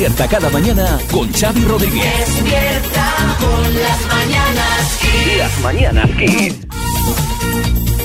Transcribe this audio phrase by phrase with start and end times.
[0.00, 2.02] Despierta cada mañana con Xavi Rodríguez.
[2.20, 5.36] Despierta con las mañanas Kiss.
[5.36, 6.79] Las mañanas Kiss.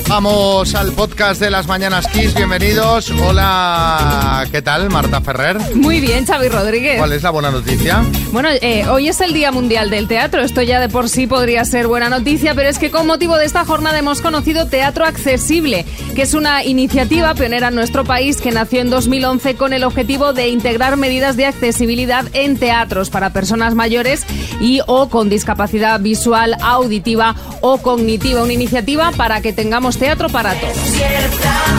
[0.08, 3.10] Vamos al podcast de las Mañanas Kiss, bienvenidos.
[3.10, 4.88] Hola, ¿qué tal?
[4.88, 5.58] Marta Ferrer.
[5.74, 6.98] Muy bien, Xavi Rodríguez.
[6.98, 8.04] ¿Cuál es la buena noticia?
[8.30, 10.42] Bueno, eh, hoy es el Día Mundial del Teatro.
[10.42, 13.46] Esto ya de por sí podría ser buena noticia, pero es que con motivo de
[13.46, 18.52] esta jornada hemos conocido Teatro Accesible, que es una iniciativa pionera en nuestro país que
[18.52, 23.74] nació en 2011 con el objetivo de integrar medidas de accesibilidad en teatros para personas
[23.74, 24.24] mayores
[24.60, 28.44] y o con discapacidad visual, auditiva o cognitiva.
[28.44, 30.76] Una iniciativa para que tengamos teatro para todos.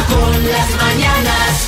[0.09, 1.67] Con las mañanas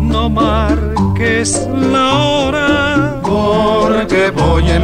[0.00, 2.87] no marques la hora,
[3.38, 4.78] porque voy a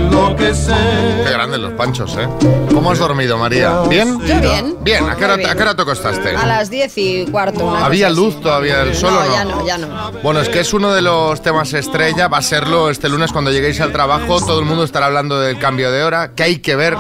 [0.55, 2.29] Qué grandes los panchos, ¿eh?
[2.73, 3.81] ¿Cómo has dormido, María?
[3.89, 4.19] ¿Bien?
[4.21, 4.77] Yo bien.
[4.83, 5.49] Bien, ¿a qué hora, bien.
[5.49, 6.37] a qué hora te acostaste?
[6.37, 7.65] A las 10 y cuarto.
[7.65, 8.43] una ¿Había cosa luz así.
[8.43, 9.33] todavía del sol no, o no?
[9.33, 10.13] ya no, ya no.
[10.23, 13.51] Bueno, es que es uno de los temas estrella, va a serlo este lunes cuando
[13.51, 16.77] lleguéis al trabajo, todo el mundo estará hablando del cambio de hora, que hay que
[16.77, 16.95] ver,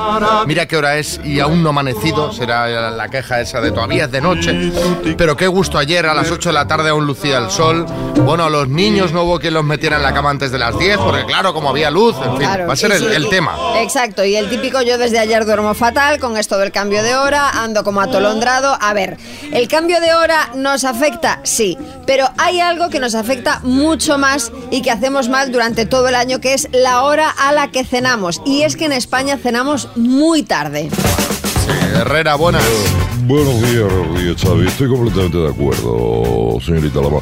[0.46, 4.10] mira qué hora es y aún no amanecido, será la queja esa de todavía es
[4.10, 4.72] de noche,
[5.18, 7.84] pero qué gusto ayer a las 8 de la tarde aún lucía el sol,
[8.22, 10.78] bueno, a los niños no hubo quien los metiera en la cama antes de las
[10.78, 13.24] 10, porque claro, como había luz, en fin, Claro, va a ser el, sí, el
[13.24, 13.56] y- tema.
[13.82, 17.50] Exacto, y el típico yo desde ayer duermo fatal con esto del cambio de hora,
[17.50, 18.78] ando como atolondrado.
[18.80, 19.18] A ver,
[19.52, 21.40] ¿el cambio de hora nos afecta?
[21.42, 26.08] Sí, pero hay algo que nos afecta mucho más y que hacemos mal durante todo
[26.08, 28.40] el año, que es la hora a la que cenamos.
[28.46, 30.88] Y es que en España cenamos muy tarde.
[30.90, 32.62] Sí, Herrera, buenas.
[33.26, 34.66] Buenos días, buenos días, Xavi.
[34.66, 37.20] Estoy completamente de acuerdo, señorita Lama.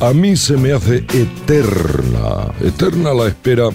[0.00, 3.68] A mí se me hace eterna, eterna la espera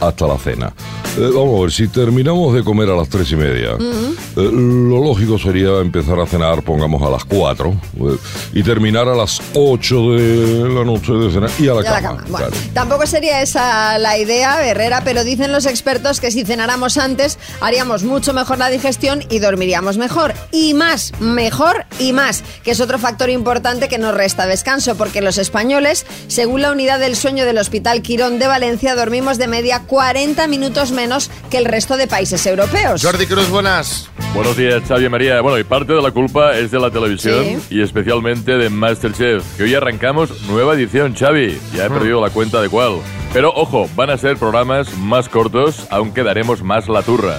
[0.00, 0.74] hasta la cena.
[1.18, 5.02] Eh, vamos a ver, si terminamos de comer a las tres y media, eh, lo
[5.02, 8.18] lógico sería empezar a cenar, pongamos a las cuatro, eh,
[8.52, 12.00] y terminar a las ocho de la noche de cenar y a la cama.
[12.02, 12.24] cama.
[12.28, 12.52] Bueno, claro.
[12.74, 18.02] tampoco sería esa la idea, Herrera, pero dicen los expertos que si cenáramos antes haríamos
[18.02, 20.34] mucho mejor la digestión y dormiríamos mejor.
[20.52, 25.22] Y más, mejor y más, que es otro factor importante que nos resta descanso, porque
[25.22, 29.84] los españoles, según la unidad del sueño del Hospital Quirón de Valencia, dormimos de media
[29.86, 31.05] 40 minutos menos
[31.50, 33.02] que el resto de países europeos.
[33.02, 34.08] Jordi Cruz, buenas.
[34.34, 35.40] Buenos días, Xavi María.
[35.40, 37.76] Bueno, y parte de la culpa es de la televisión Sí.
[37.76, 41.58] y especialmente de Masterchef, que hoy arrancamos nueva edición, Xavi.
[41.74, 42.96] Ya he perdido la cuenta de cuál.
[43.32, 47.38] Pero ojo, van a ser programas más cortos, aunque daremos más la turra.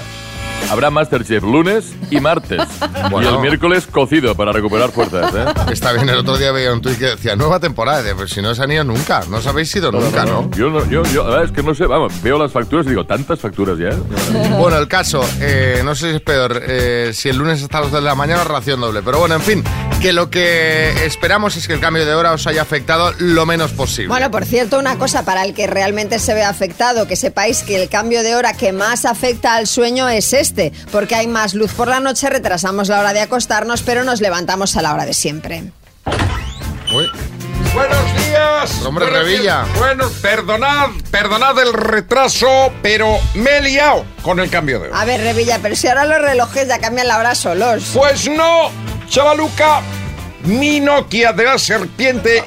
[0.69, 2.61] Habrá Masterchef lunes y martes.
[3.11, 3.27] Bueno.
[3.27, 5.45] Y el miércoles cocido para recuperar fuerzas, ¿eh?
[5.71, 8.41] Está bien, el otro día veía un tuit que decía nueva temporada, de, pues si
[8.41, 10.49] no se han ido nunca, no os habéis ido nunca, ¿no?
[10.51, 12.89] Yo, no, yo, yo, la verdad es que no sé, vamos, veo las facturas y
[12.89, 13.89] digo, ¿tantas facturas ya?
[14.57, 17.91] Bueno, el caso, eh, no sé si es peor, eh, si el lunes hasta las
[17.91, 19.01] 2 de la mañana ración doble.
[19.03, 19.63] Pero bueno, en fin,
[20.01, 23.71] que lo que esperamos es que el cambio de hora os haya afectado lo menos
[23.71, 24.09] posible.
[24.09, 27.81] Bueno, por cierto, una cosa para el que realmente se ve afectado, que sepáis que
[27.81, 30.56] el cambio de hora que más afecta al sueño es este,
[30.91, 34.75] porque hay más luz por la noche, retrasamos la hora de acostarnos, pero nos levantamos
[34.77, 35.63] a la hora de siempre.
[36.93, 37.09] Uy,
[37.73, 38.81] Buenos días.
[38.85, 39.63] Hombre, Buenos Revilla.
[39.65, 39.77] días.
[39.77, 45.01] Bueno, perdonad, perdonad el retraso, pero me he liado con el cambio de hora.
[45.01, 47.91] A ver, Revilla, pero si ahora los relojes ya cambian la hora solos.
[47.93, 48.71] Pues no,
[49.09, 49.81] chavaluca,
[50.43, 52.43] mi Nokia de la serpiente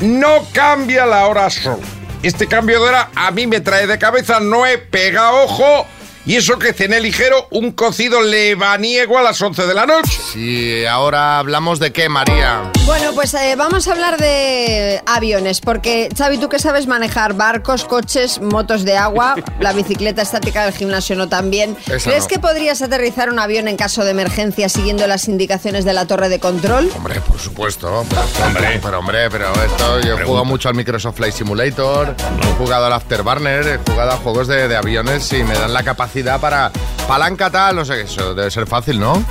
[0.00, 1.80] no cambia la hora solo.
[2.22, 5.86] Este cambio de hora a mí me trae de cabeza, no he pegado ojo.
[6.24, 10.20] Y eso que cené ligero, un cocido lebaniego a las 11 de la noche.
[10.32, 12.70] si ahora hablamos de qué, María.
[12.86, 17.84] Bueno, pues eh, vamos a hablar de aviones, porque Xavi, tú que sabes manejar barcos,
[17.84, 21.76] coches, motos de agua, la bicicleta estática del gimnasio no también.
[21.86, 22.28] Esa ¿Crees no.
[22.28, 26.28] que podrías aterrizar un avión en caso de emergencia siguiendo las indicaciones de la torre
[26.28, 26.88] de control?
[26.96, 28.06] Hombre, por supuesto.
[28.08, 32.54] Pero, hombre, pero, hombre, pero esto, yo he jugado mucho al Microsoft Flight Simulator, he
[32.58, 36.11] jugado al Afterburner, he jugado a juegos de, de aviones y me dan la capacidad
[36.40, 36.70] para
[37.08, 39.22] palanca tal, no sé qué, eso debe ser fácil, ¿no?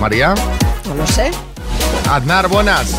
[0.00, 0.34] María,
[0.88, 1.30] No lo sé.
[2.10, 2.96] Aznar, buenas.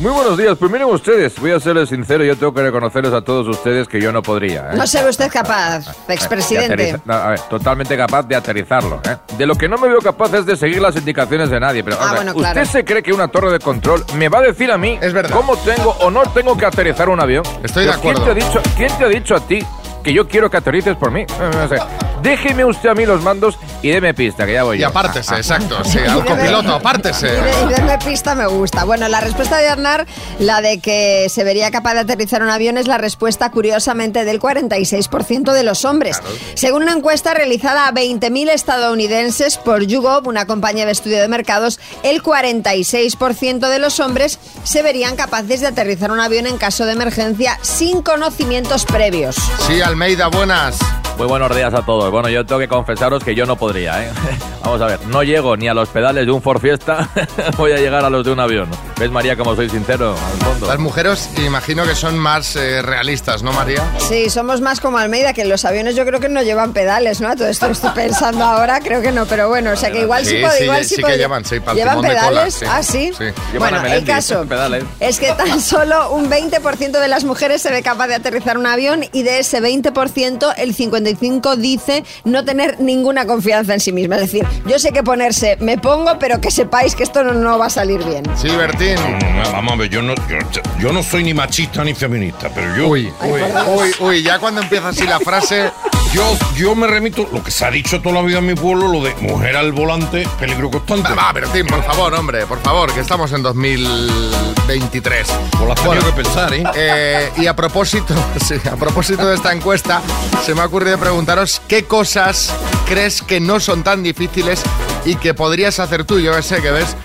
[0.00, 0.56] Muy buenos días.
[0.58, 4.00] Pues miren ustedes, voy a serles sincero, yo tengo que reconocerles a todos ustedes que
[4.00, 4.70] yo no podría.
[4.72, 4.76] ¿eh?
[4.76, 6.72] No se ve usted capaz, De expresidente.
[6.94, 9.00] aterriza- no, a ver, totalmente capaz de aterrizarlo.
[9.08, 9.16] ¿eh?
[9.36, 11.82] De lo que no me veo capaz es de seguir las indicaciones de nadie.
[11.84, 12.68] Pero, Ah, o sea, bueno, ¿usted claro.
[12.70, 15.34] se cree que una torre de control me va a decir a mí Es verdad.
[15.36, 17.42] cómo tengo o no tengo que aterrizar un avión?
[17.62, 18.24] Estoy de Pues, ¿quién acuerdo.
[18.24, 19.58] te ha dicho, ¿Quién te ha dicho a ti
[20.04, 21.22] que yo quiero que aterrices por mí?
[21.22, 21.76] Eh, no sé.
[22.22, 24.88] Déjeme usted a mí los mandos y deme pista, que ya voy Y yo.
[24.88, 25.84] apártese, exacto.
[25.84, 27.26] Sí, al copiloto, Y apártese.
[27.28, 28.84] de- y darme pista me gusta.
[28.84, 30.06] Bueno, la respuesta de Aznar,
[30.38, 34.40] la de que se vería capaz de aterrizar un avión, es la respuesta, curiosamente, del
[34.40, 36.20] 46% de los hombres.
[36.54, 41.78] Según una encuesta realizada a 20.000 estadounidenses por YouGov, una compañía de estudio de mercados,
[42.02, 46.92] el 46% de los hombres se verían capaces de aterrizar un avión en caso de
[46.92, 49.36] emergencia sin conocimientos previos.
[49.66, 50.78] Sí, Almeida, buenas.
[51.16, 52.07] Muy buenos días a todos.
[52.10, 54.10] Bueno, yo tengo que confesaros que yo no podría, ¿eh?
[54.64, 57.08] Vamos a ver, no llego ni a los pedales de un Ford Fiesta,
[57.56, 58.68] voy a llegar a los de un avión.
[58.98, 60.10] ¿Ves, María, como soy sincero?
[60.14, 60.66] Al fondo.
[60.66, 63.82] Las mujeres imagino que son más eh, realistas, ¿no, María?
[64.08, 67.34] Sí, somos más como Almeida, que los aviones yo creo que no llevan pedales, ¿no?
[67.36, 70.24] Todo esto que estoy pensando ahora, creo que no, pero bueno, o sea que igual
[70.24, 72.54] sí, Sí, igual sí sí, que llevan, sí, para el ¿Llevan timón de cola, pedales?
[72.54, 72.64] sí.
[72.68, 73.12] Ah, sí.
[73.16, 73.24] Sí.
[73.52, 74.84] Llevan Bueno, a el caso pedales.
[75.00, 78.66] es que tan solo un 20% de las mujeres se ve capaz de aterrizar un
[78.66, 84.16] avión y de ese 20% el 55% dice no tener ninguna confianza en sí misma.
[84.16, 87.58] Es decir, yo sé que ponerse me pongo, pero que sepáis que esto no, no
[87.58, 88.24] va a salir bien.
[88.36, 88.96] Sí, Bertín.
[88.96, 90.38] No, Vamos a ver, yo no, yo,
[90.78, 92.88] yo no soy ni machista ni feminista, pero yo.
[92.88, 93.40] Uy, uy,
[93.76, 95.70] uy, uy, ya cuando empieza así la frase,
[96.12, 98.88] Yo, yo me remito lo que se ha dicho toda la vida en mi pueblo,
[98.88, 101.10] lo de mujer al volante, peligro constante.
[101.10, 105.28] Va, va, Bertín, por favor, hombre, por favor, que estamos en 2023.
[105.28, 106.64] Pues lo has tenido que pensar, ¿eh?
[106.74, 108.14] Eh, y a propósito,
[108.46, 110.00] sí, a propósito de esta encuesta,
[110.44, 112.54] se me ha ocurrido preguntaros qué cosas
[112.86, 114.62] crees que no son tan difíciles
[115.04, 116.18] y que podrías hacer tú.
[116.20, 116.96] Yo que sé, que ves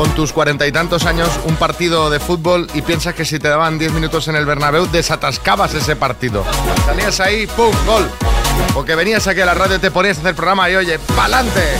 [0.00, 3.48] con tus cuarenta y tantos años un partido de fútbol y piensas que si te
[3.48, 6.42] daban 10 minutos en el Bernabéu desatascabas ese partido.
[6.86, 7.70] Salías ahí, ¡pum!
[7.84, 8.10] ¡Gol!
[8.72, 11.76] Porque venías aquí a la radio, te ponías a hacer programa y oye, ¡pa'lante!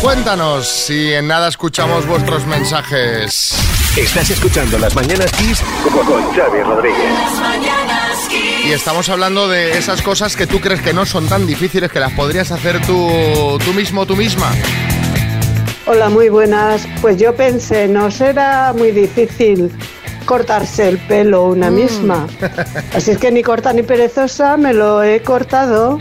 [0.00, 3.54] Cuéntanos si en nada escuchamos vuestros mensajes.
[3.98, 5.60] Estás escuchando Las Mañanas Kiss
[5.92, 7.12] con con Xavi Rodríguez.
[7.12, 8.64] Las mañanas Kiss.
[8.64, 12.00] Y estamos hablando de esas cosas que tú crees que no son tan difíciles, que
[12.00, 14.50] las podrías hacer tú, tú mismo, tú misma.
[15.84, 16.86] Hola, muy buenas.
[17.00, 19.68] Pues yo pensé, no será muy difícil
[20.26, 22.28] cortarse el pelo una misma.
[22.94, 25.98] Así es que ni corta ni perezosa, me lo he cortado.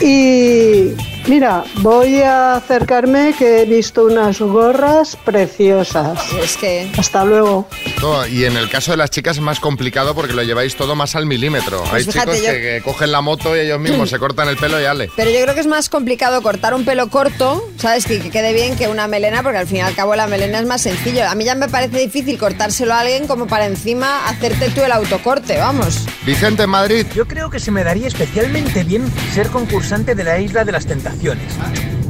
[0.00, 0.94] Y
[1.28, 6.18] mira, voy a acercarme que he visto unas gorras preciosas.
[6.42, 7.68] Es que Hasta luego.
[8.00, 10.94] No, y en el caso de las chicas es más complicado porque lo lleváis todo
[10.94, 11.82] más al milímetro.
[11.84, 14.48] Hay Pues fíjate, chicos yo- que, que cogen la moto y ellos mismos se cortan
[14.48, 15.10] el pelo y ale.
[15.16, 18.06] Pero yo creo que es más complicado cortar un pelo corto, ¿sabes?
[18.06, 20.58] Que, que quede bien que una melena, porque al fin y al cabo la melena
[20.58, 21.28] es más sencillo.
[21.28, 24.92] A mí ya me parece difícil cortárselo a alguien como para encima hacerte tú el
[24.92, 26.06] autocorte, vamos.
[26.24, 27.06] Vicente en Madrid.
[27.14, 30.86] Yo creo que se me daría especialmente bien ser concursante de la Isla de las
[30.86, 31.17] Tentaciones.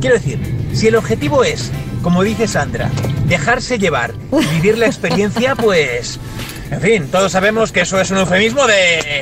[0.00, 0.38] Quiero decir,
[0.72, 1.70] si el objetivo es,
[2.02, 2.90] como dice Sandra,
[3.26, 6.18] dejarse llevar y vivir la experiencia, pues...
[6.70, 9.20] En fin, todos sabemos que eso es un eufemismo de...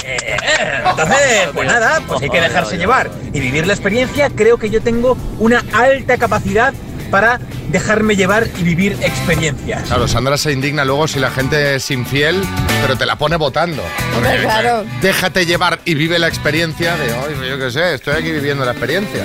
[0.84, 4.30] Entonces, pues nada, pues hay que dejarse llevar y vivir la experiencia.
[4.30, 6.74] Creo que yo tengo una alta capacidad
[7.10, 9.84] para dejarme llevar y vivir experiencias.
[9.84, 12.42] Claro, Sandra se indigna luego si la gente es infiel,
[12.82, 13.82] pero te la pone votando.
[14.12, 14.84] Porque, claro.
[15.00, 18.72] Déjate llevar y vive la experiencia de, "Ay, yo qué sé, estoy aquí viviendo la
[18.72, 19.24] experiencia.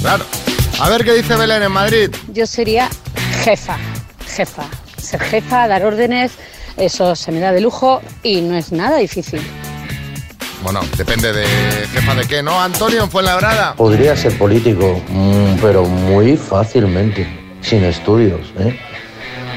[0.00, 0.24] Claro.
[0.80, 2.10] A ver qué dice Belén en Madrid.
[2.32, 2.88] Yo sería
[3.44, 3.76] jefa,
[4.26, 4.64] jefa.
[4.96, 6.32] Ser jefa, dar órdenes,
[6.76, 9.40] eso se me da de lujo y no es nada difícil.
[10.62, 11.46] Bueno, depende de
[11.92, 12.60] jefa de qué, ¿no?
[12.60, 13.74] Antonio en Fuenlabrada.
[13.74, 17.26] Podría ser político, mm, pero muy fácilmente,
[17.62, 18.52] sin estudios.
[18.58, 18.78] ¿eh?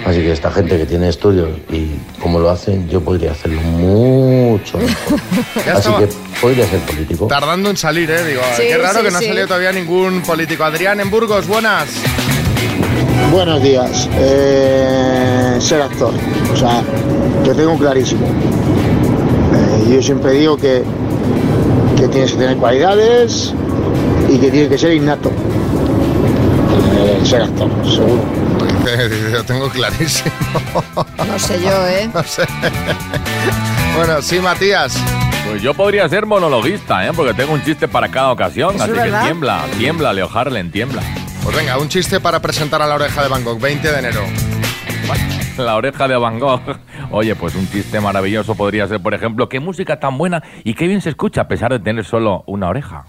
[0.05, 1.91] Así que esta gente que tiene estudios y
[2.21, 5.19] como lo hacen, yo podría hacerlo mucho mejor.
[5.65, 5.99] Ya Así estaba.
[5.99, 6.07] que
[6.41, 7.27] podría ser político.
[7.27, 8.23] Tardando en salir, ¿eh?
[8.25, 9.27] Digo, Sí, qué raro sí, que no ha sí.
[9.27, 10.63] salido todavía ningún político.
[10.65, 11.87] Adrián en Burgos, buenas.
[13.31, 14.09] Buenos días.
[14.17, 16.13] Eh, ser actor.
[16.53, 16.81] O sea,
[17.45, 18.27] yo tengo clarísimo.
[18.27, 20.83] Eh, yo siempre digo que,
[21.97, 23.53] que tienes que tener cualidades
[24.29, 25.29] y que tienes que ser innato.
[26.97, 28.21] Eh, ser actor, seguro.
[29.31, 30.33] Lo tengo clarísimo.
[31.25, 32.09] No sé yo, ¿eh?
[32.13, 32.45] No sé.
[33.95, 34.97] Bueno, sí, Matías.
[35.47, 37.11] Pues yo podría ser monologuista, ¿eh?
[37.15, 41.01] Porque tengo un chiste para cada ocasión, así que tiembla, tiembla, Leo Harlen, tiembla.
[41.43, 44.21] Pues venga, un chiste para presentar a la oreja de Bangkok, 20 de enero.
[45.57, 46.61] La oreja de Van Gogh.
[47.11, 50.87] Oye, pues un chiste maravilloso podría ser, por ejemplo, qué música tan buena y qué
[50.87, 53.05] bien se escucha a pesar de tener solo una oreja.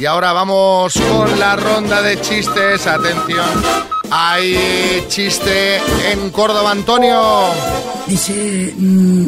[0.00, 2.86] Y ahora vamos con la ronda de chistes.
[2.86, 3.50] Atención.
[4.10, 5.76] Hay chiste
[6.10, 7.20] en Córdoba, Antonio.
[8.06, 9.26] Dice, mm,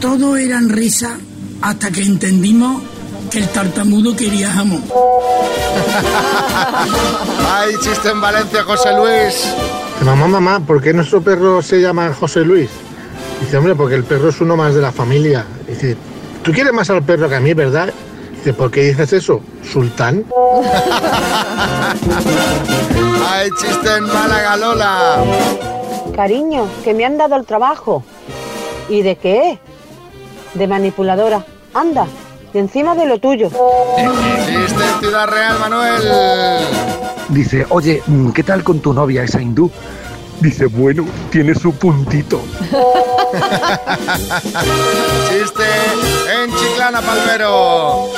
[0.00, 1.18] todo eran risa
[1.60, 2.82] hasta que entendimos
[3.30, 4.82] que el tartamudo quería jamón.
[7.52, 9.44] Hay chiste en Valencia, José Luis.
[10.06, 12.70] Mamá, mamá, ¿por qué nuestro perro se llama José Luis?
[13.42, 15.44] Dice, hombre, porque el perro es uno más de la familia.
[15.68, 15.98] Dice,
[16.42, 17.92] tú quieres más al perro que a mí, ¿verdad?
[18.42, 19.40] Dice, ¿por qué dices eso?
[19.62, 20.24] ¿Sultán?
[23.30, 25.18] ¡Ay, chiste en Málaga, Lola!
[26.12, 28.02] Cariño, que me han dado el trabajo.
[28.88, 29.60] ¿Y de qué?
[30.54, 31.46] De manipuladora.
[31.72, 32.08] Anda,
[32.52, 33.48] y encima de lo tuyo.
[33.48, 36.02] Chiste en Ciudad Real, Manuel.
[37.28, 39.70] Dice, oye, mm, ¿qué tal con tu novia esa hindú?
[40.40, 42.40] Dice, bueno, tiene su puntito.
[45.28, 45.64] Chiste
[46.42, 48.08] en Chiclana, Palmero.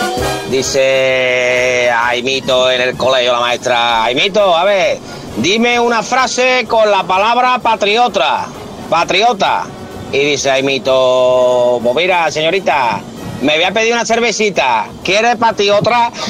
[0.51, 4.05] Dice Aimito en el colegio, la maestra.
[4.05, 4.99] Aimito, a ver,
[5.37, 8.47] dime una frase con la palabra patriota.
[8.91, 9.65] Patriota.
[10.13, 13.01] Y dice Aimito, pues mira, señorita,
[13.43, 14.87] me voy a pedir una cervecita.
[15.03, 16.13] ¿Quiere patriota?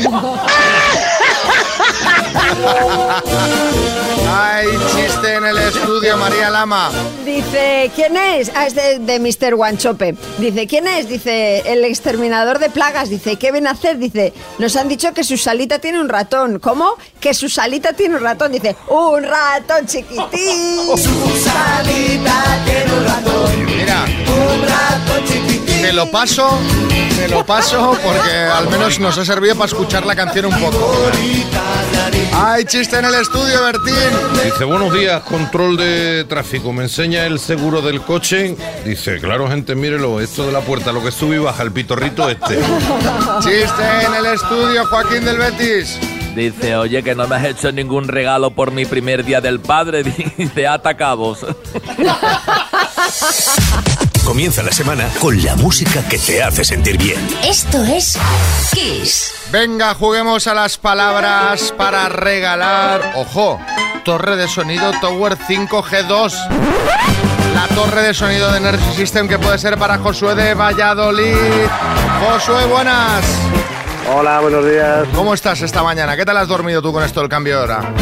[4.37, 6.91] ¡Ay, chiste en el estudio, María Lama!
[7.25, 8.51] Dice, ¿quién es?
[8.55, 9.55] Ah, es de, de Mr.
[9.55, 10.17] Guanchope.
[10.39, 11.09] Dice, ¿quién es?
[11.09, 13.11] Dice, el exterminador de plagas.
[13.11, 13.99] Dice, ¿qué ven a hacer?
[13.99, 16.59] Dice, nos han dicho que su salita tiene un ratón.
[16.59, 16.95] ¿Cómo?
[17.21, 18.51] Que su salita tiene un ratón.
[18.51, 20.87] Dice, un ratón chiquitín.
[20.97, 23.65] Su salita tiene un ratón.
[23.67, 25.83] Mira, Un ratón chiquitín.
[25.83, 26.59] me lo paso,
[27.19, 30.93] me lo paso porque al menos nos ha servido para escuchar la canción un poco.
[32.33, 33.95] ¡Ay, chiste en el estudio, Bertín!
[34.45, 36.73] Dice, buenos días, control de tráfico.
[36.73, 38.57] ¿Me enseña el seguro del coche?
[38.85, 42.29] Dice, claro, gente, mírelo, esto de la puerta, lo que sube y baja, el pitorrito
[42.29, 42.59] este.
[43.41, 45.99] Chiste en el estudio, Joaquín del Betis.
[46.35, 50.03] Dice, oye, que no me has hecho ningún regalo por mi primer día del padre.
[50.37, 51.47] Dice, ata cabos.
[54.25, 57.21] Comienza la semana con la música que te hace sentir bien.
[57.45, 58.19] Esto es
[58.73, 59.35] Kiss.
[59.53, 63.13] Venga, juguemos a las palabras para regalar.
[63.17, 63.61] ¡Ojo!
[64.03, 66.33] Torre de sonido Tower 5G2.
[67.55, 71.37] La torre de sonido de Energy System que puede ser para Josué de Valladolid.
[72.27, 73.25] Josué, buenas.
[74.11, 75.07] Hola, buenos días.
[75.15, 76.17] ¿Cómo estás esta mañana?
[76.17, 77.93] ¿Qué tal has dormido tú con esto del cambio de hora?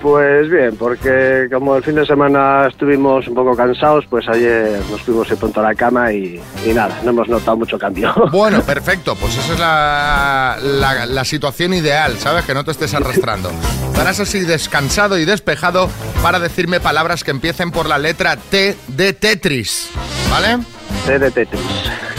[0.00, 5.02] Pues bien, porque como el fin de semana estuvimos un poco cansados, pues ayer nos
[5.02, 8.12] fuimos de pronto a la cama y, y nada, no hemos notado mucho cambio.
[8.32, 12.44] Bueno, perfecto, pues esa es la, la- la situación ideal, ¿sabes?
[12.46, 13.50] Que no te estés arrastrando.
[13.88, 15.90] Estarás así descansado y despejado
[16.22, 19.90] para decirme palabras que empiecen por la letra T de Tetris,
[20.30, 20.58] ¿vale?
[21.06, 21.60] T de Tetris.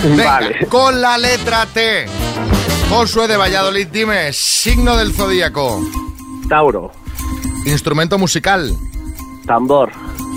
[0.03, 0.65] Venga, Vale.
[0.69, 2.05] con la letra T.
[2.89, 5.81] Josué de Valladolid, dime, signo del zodíaco.
[6.49, 6.91] Tauro.
[7.65, 8.75] Instrumento musical.
[9.45, 9.91] Tambor.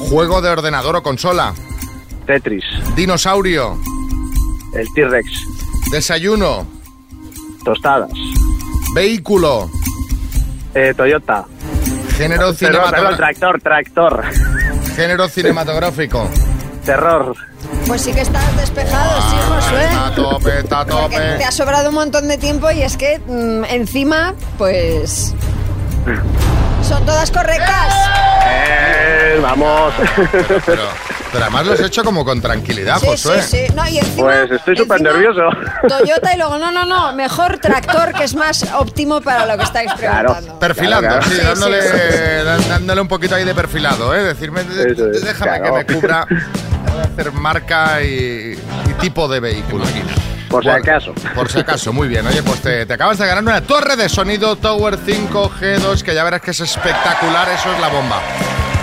[0.08, 1.54] Juego de ordenador o consola.
[2.26, 2.64] Tetris.
[2.96, 3.78] Dinosaurio.
[4.74, 5.26] El T-Rex.
[5.90, 6.66] Desayuno.
[7.64, 8.10] Tostadas.
[8.94, 9.70] Vehículo.
[10.74, 11.44] Eh, Toyota.
[12.16, 13.16] Género cinematográfico.
[13.16, 14.24] tractor, tractor.
[14.96, 16.28] Género cinematográfico.
[16.84, 17.34] Terror.
[17.86, 19.84] Pues sí que estás despejado, sí, Josué.
[19.84, 21.38] Está a tope, está a Porque tope.
[21.38, 25.34] te ha sobrado un montón de tiempo y es que mm, encima, pues...
[26.82, 27.94] Son todas correctas.
[28.46, 29.92] Eh, vamos.
[30.66, 30.82] Pero,
[31.32, 33.42] pero además lo has hecho como con tranquilidad, Sí, Josué.
[33.42, 33.72] sí, sí.
[33.74, 35.40] No, y encima, Pues estoy súper nervioso.
[35.88, 39.64] Toyota y luego, no, no, no, mejor tractor, que es más óptimo para lo que
[39.64, 40.58] estáis preguntando.
[40.58, 41.36] Perfilando, Claro, claro.
[41.40, 42.44] sí, dándole, sí, sí.
[42.44, 44.22] dan- dándole un poquito ahí de perfilado, ¿eh?
[44.22, 45.64] Decirme, déjame claro.
[45.64, 46.26] que me cubra,
[47.12, 48.06] hacer marca y,
[48.88, 49.84] y tipo de vehículo.
[50.54, 51.14] Por si acaso.
[51.34, 52.26] Por si acaso, muy bien.
[52.26, 56.22] Oye, pues te, te acabas de ganar una torre de sonido Tower 5G2, que ya
[56.22, 58.20] verás que es espectacular, eso es la bomba.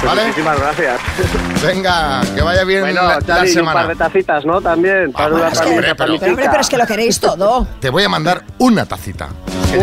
[0.01, 0.21] Pues ¿Vale?
[0.29, 0.99] Muchísimas gracias.
[1.63, 3.87] Venga, que vaya bien Bueno, la, la Xavi, y un par semana.
[3.87, 4.59] de tacitas, ¿no?
[4.59, 5.11] También.
[5.11, 7.67] Para bueno, una es que- pero- Pero hombre, pero es que lo queréis todo.
[7.79, 9.29] Te voy a mandar una tacita.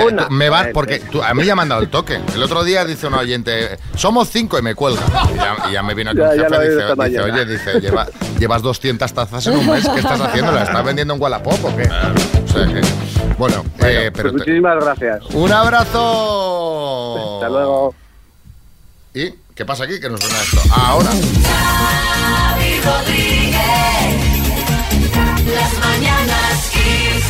[0.04, 0.28] Una.
[0.28, 0.72] Me va, Bueno.
[0.74, 2.20] porque tú- a mí ya me han dado el toque.
[2.34, 5.00] El otro día dice un oyente, somos cinco y me cuelga.
[5.32, 8.06] Y ya, y ya me vino aquí Ya- un jefe y dice, oye, dice, "Lleva-
[8.40, 9.88] llevas 200 tazas en un mes.
[9.88, 10.50] ¿Qué estás haciendo?
[10.52, 11.84] ¿La estás vendiendo en Wallapop o qué?
[11.84, 12.80] O sea que,
[13.38, 15.24] bueno, eh, pero Pues te- muchísimas gracias.
[15.32, 17.34] un abrazo.
[17.36, 17.94] Hasta luego.
[19.14, 19.98] ¿Y qué pasa aquí?
[19.98, 20.62] Que nos suena esto.
[20.70, 21.10] Ahora.
[21.10, 24.14] Xavi Rodríguez.
[25.52, 27.24] Las mañanas Kiss.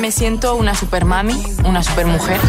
[0.00, 2.40] Me siento una super mami, una super mujer.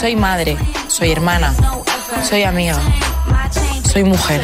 [0.00, 0.56] Soy madre,
[0.88, 1.54] soy hermana,
[2.28, 2.78] soy amiga,
[3.92, 4.40] soy mujer,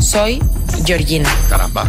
[0.00, 0.42] soy
[0.84, 1.28] Georgina.
[1.48, 1.86] Caramba,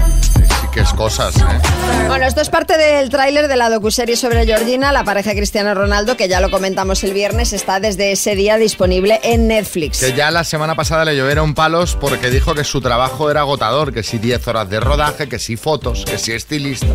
[0.82, 2.08] cosas, ¿eh?
[2.08, 6.18] Bueno, esto es parte del tráiler de la docuserie sobre Georgina, la pareja Cristiano Ronaldo,
[6.18, 10.00] que ya lo comentamos el viernes, está desde ese día disponible en Netflix.
[10.00, 13.94] Que ya la semana pasada le llovieron palos porque dijo que su trabajo era agotador,
[13.94, 16.88] que si 10 horas de rodaje, que si fotos, que si estilista,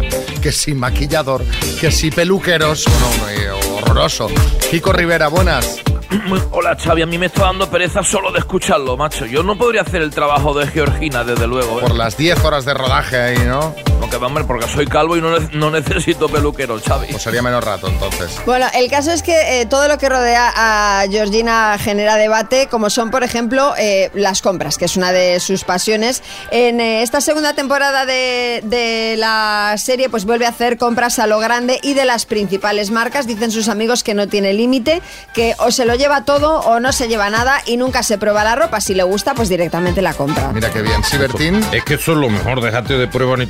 [0.43, 1.45] que si maquillador,
[1.81, 4.29] que si peluqueros, bueno, eh, horroroso.
[4.71, 5.81] Kiko Rivera, buenas.
[6.53, 9.27] Hola Xavi, a mí me está dando pereza solo de escucharlo, macho.
[9.27, 11.79] Yo no podría hacer el trabajo de Georgina, desde luego.
[11.79, 11.83] ¿eh?
[11.83, 13.75] Por las 10 horas de rodaje ahí, ¿no?
[14.01, 17.09] Porque, hombre, porque soy calvo y no, no necesito peluquero, Xavi.
[17.11, 18.41] Pues sería menos rato entonces.
[18.47, 22.91] Bueno, el caso es que eh, todo lo que rodea a Georgina genera debate, como
[22.91, 26.23] son, por ejemplo, eh, las compras, que es una de sus pasiones.
[26.51, 31.27] En eh, esta segunda temporada de, de la serie, pues vuelve a hacer compras a
[31.27, 33.27] lo grande y de las principales marcas.
[33.27, 35.03] Dicen sus amigos que no tiene límite,
[35.35, 38.45] que o se lo lleva todo o no se lleva nada y nunca se prueba
[38.45, 38.81] la ropa.
[38.81, 40.53] Si le gusta, pues directamente la compra.
[40.53, 41.03] Mira qué bien.
[41.05, 41.65] Sibertín.
[41.73, 43.47] Es que eso es lo mejor, déjate de pruebas ni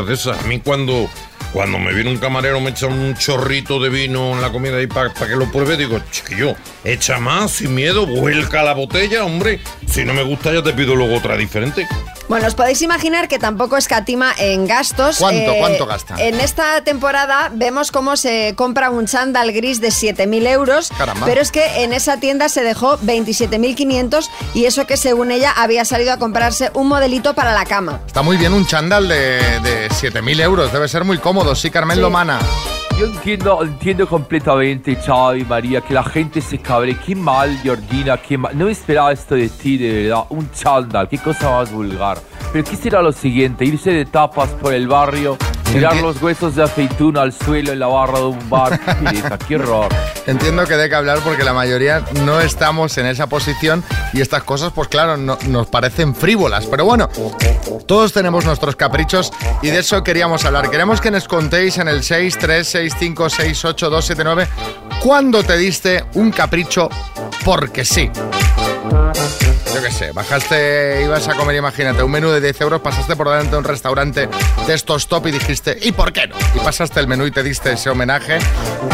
[0.00, 0.42] de esas.
[0.42, 1.10] A mí cuando,
[1.52, 4.86] cuando me viene un camarero me echa un chorrito de vino en la comida ahí
[4.86, 9.60] para que lo pruebe, digo, chiquillo, echa más, sin miedo, vuelca la botella, hombre.
[9.86, 11.86] Si no me gusta ya te pido luego otra diferente.
[12.32, 15.16] Bueno, os podéis imaginar que tampoco escatima en gastos.
[15.16, 16.14] Eh, ¿Cuánto, cuánto gasta?
[16.16, 21.26] En esta temporada vemos cómo se compra un chándal gris de 7.000 euros, Caramba.
[21.26, 25.84] pero es que en esa tienda se dejó 27.500 y eso que según ella había
[25.84, 28.00] salido a comprarse un modelito para la cama.
[28.06, 30.72] Está muy bien un chándal de, de 7.000 euros.
[30.72, 31.54] Debe ser muy cómodo.
[31.54, 32.38] Sí, Carmen Lomana.
[33.02, 36.96] Yo entiendo, entiendo completamente, Xavi, María, que la gente se cabre.
[37.04, 38.56] Qué mal, Georgina, qué mal.
[38.56, 40.26] No esperaba esto de ti, de verdad.
[40.28, 42.18] Un chándal, qué cosa más vulgar.
[42.52, 43.64] Pero ¿qué será lo siguiente?
[43.64, 45.36] Irse de tapas por el barrio,
[45.72, 48.78] tirar los huesos de aceituna al suelo en la barra de un bar.
[49.48, 49.88] Qué horror.
[50.26, 54.42] Entiendo que de que hablar porque la mayoría no estamos en esa posición y estas
[54.44, 56.66] cosas, pues claro, no- nos parecen frívolas.
[56.66, 57.08] Pero bueno,
[57.86, 60.70] todos tenemos nuestros caprichos y de eso queríamos hablar.
[60.70, 64.46] Queremos que nos contéis en el 636568279
[65.02, 66.88] cuándo te diste un capricho
[67.44, 68.08] porque sí.
[69.74, 73.30] Yo qué sé, bajaste, ibas a comer, imagínate, un menú de 10 euros, pasaste por
[73.30, 74.28] delante de un restaurante
[74.66, 76.36] de estos top y dijiste, ¿y por qué no?
[76.54, 78.38] Y pasaste el menú y te diste ese homenaje,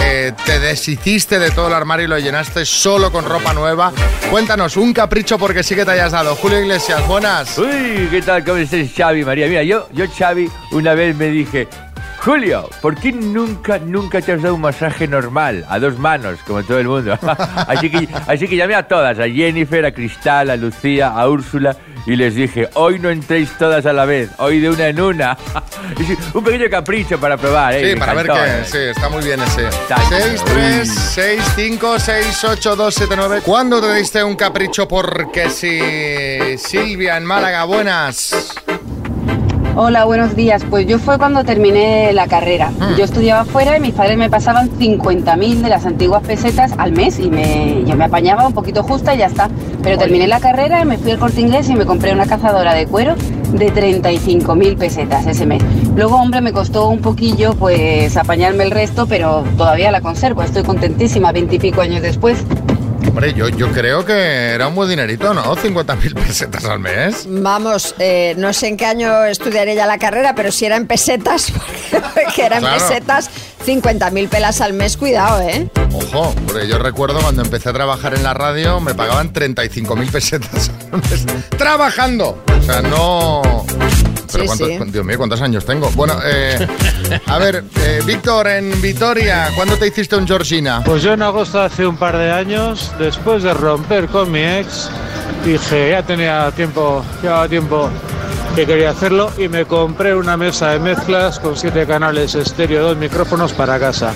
[0.05, 3.93] eh, te deshiciste de todo el armario y lo llenaste solo con ropa nueva.
[4.31, 6.37] Cuéntanos, un capricho porque sí que te hayas dado.
[6.37, 7.59] Julio Iglesias, buenas.
[7.59, 8.45] Uy, ¿qué tal?
[8.45, 9.49] ¿Cómo estás, Xavi, María?
[9.49, 11.67] Mira, yo, yo, Xavi, una vez me dije,
[12.21, 16.63] Julio, ¿por qué nunca, nunca te has dado un masaje normal, a dos manos, como
[16.63, 17.17] todo el mundo?
[17.67, 21.77] así, que, así que llamé a todas, a Jennifer, a Cristal, a Lucía, a Úrsula,
[22.07, 25.39] y les dije, hoy no entréis todas a la vez, hoy de una en una.
[26.35, 27.81] Un pequeño capricho para probar, ¿eh?
[27.91, 28.51] Sí, Me para ver encantó, qué.
[28.51, 28.65] ¿eh?
[28.65, 29.65] Sí, está muy bien ese.
[29.67, 30.05] Exacto.
[30.11, 33.41] 6, 3, 6, 5, 6, 8, 2, 7, 9.
[33.45, 34.87] ¿Cuándo te diste un capricho?
[34.87, 36.59] Porque sí.
[36.59, 38.55] Silvia en Málaga, buenas.
[39.81, 40.65] Hola, buenos días.
[40.69, 42.73] Pues yo fue cuando terminé la carrera.
[42.99, 47.21] Yo estudiaba fuera y mis padres me pasaban 50.000 de las antiguas pesetas al mes
[47.21, 49.49] y me, yo me apañaba un poquito justa y ya está.
[49.81, 52.89] Pero terminé la carrera, me fui al corte inglés y me compré una cazadora de
[52.89, 53.15] cuero
[53.53, 55.63] de 35.000 pesetas ese mes.
[55.95, 60.43] Luego, hombre, me costó un poquillo pues apañarme el resto, pero todavía la conservo.
[60.43, 62.45] Estoy contentísima, veintipico años después.
[63.19, 64.13] Hombre, yo, yo creo que
[64.53, 65.57] era un buen dinerito, ¿no?
[65.57, 67.27] 50.000 pesetas al mes.
[67.29, 70.87] Vamos, eh, no sé en qué año estudiaré ya la carrera, pero si era en
[70.87, 71.53] pesetas,
[71.91, 72.79] porque era en Claro.
[72.79, 73.29] pesetas,
[73.67, 75.69] 50.000 pelas al mes, cuidado, ¿eh?
[75.93, 80.71] Ojo, porque yo recuerdo cuando empecé a trabajar en la radio me pagaban 35.000 pesetas
[80.93, 81.27] al mes.
[81.59, 82.41] ¡Trabajando!
[82.57, 83.43] O sea, no...
[84.31, 84.93] Pero Sí, cuántos- sí.
[84.93, 85.91] Dios mío, ¿cuántos años tengo?
[85.95, 86.67] Bueno, eh,
[87.27, 90.83] a ver, eh, Víctor, en Vitoria, ¿cuándo te hiciste un Georgina?
[90.85, 94.91] Pues yo en agosto hace un par de años, después de romper con mi ex,
[95.45, 97.91] dije, ya tenía tiempo, llevaba tiempo
[98.55, 102.97] que quería hacerlo y me compré una mesa de mezclas con siete canales estéreo, dos
[102.97, 104.13] micrófonos para casa.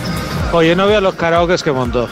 [0.52, 2.08] Oye, no vea los karaokes que montó.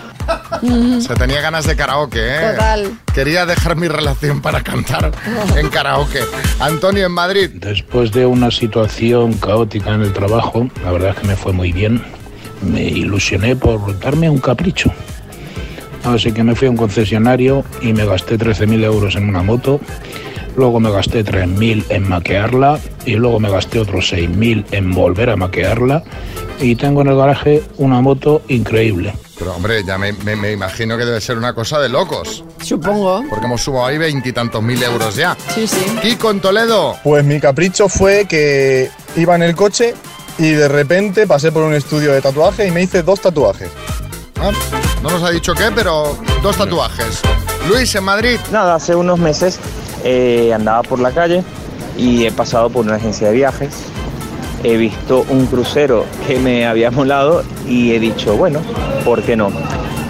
[0.60, 2.50] Se tenía ganas de karaoke, ¿eh?
[2.52, 2.92] Total.
[3.14, 5.10] Quería dejar mi relación para cantar
[5.56, 6.20] en karaoke.
[6.58, 7.50] Antonio, en Madrid.
[7.54, 11.72] Después de una situación caótica en el trabajo, la verdad es que me fue muy
[11.72, 12.02] bien.
[12.62, 14.92] Me ilusioné por darme un capricho.
[16.04, 19.80] Así que me fui a un concesionario y me gasté 13.000 euros en una moto.
[20.56, 25.36] Luego me gasté 3.000 en maquearla y luego me gasté otros 6.000 en volver a
[25.36, 26.02] maquearla.
[26.60, 29.14] Y tengo en el garaje una moto increíble.
[29.38, 32.44] Pero hombre, ya me, me- me imagino que debe ser una cosa de locos.
[32.62, 33.24] Supongo.
[33.30, 35.34] Porque hemos sumado ahí veintitantos mil euros ya.
[35.54, 35.84] Sí, sí.
[36.02, 36.96] Kiko en Toledo.
[37.02, 39.94] Pues mi capricho fue que iba en el coche
[40.38, 43.70] y de repente pasé por un estudio de tatuaje y me hice dos tatuajes.
[44.38, 44.50] Ah,
[45.02, 47.20] no nos ha dicho qué, pero dos tatuajes.
[47.68, 48.38] Luis, en Madrid.
[48.52, 49.58] Nada, hace unos meses
[50.04, 51.42] eh, andaba por la calle
[51.96, 53.70] y he pasado por una agencia de viajes.
[54.62, 58.60] He visto un crucero que me había molado y he dicho, bueno,
[59.04, 59.50] ¿por qué no?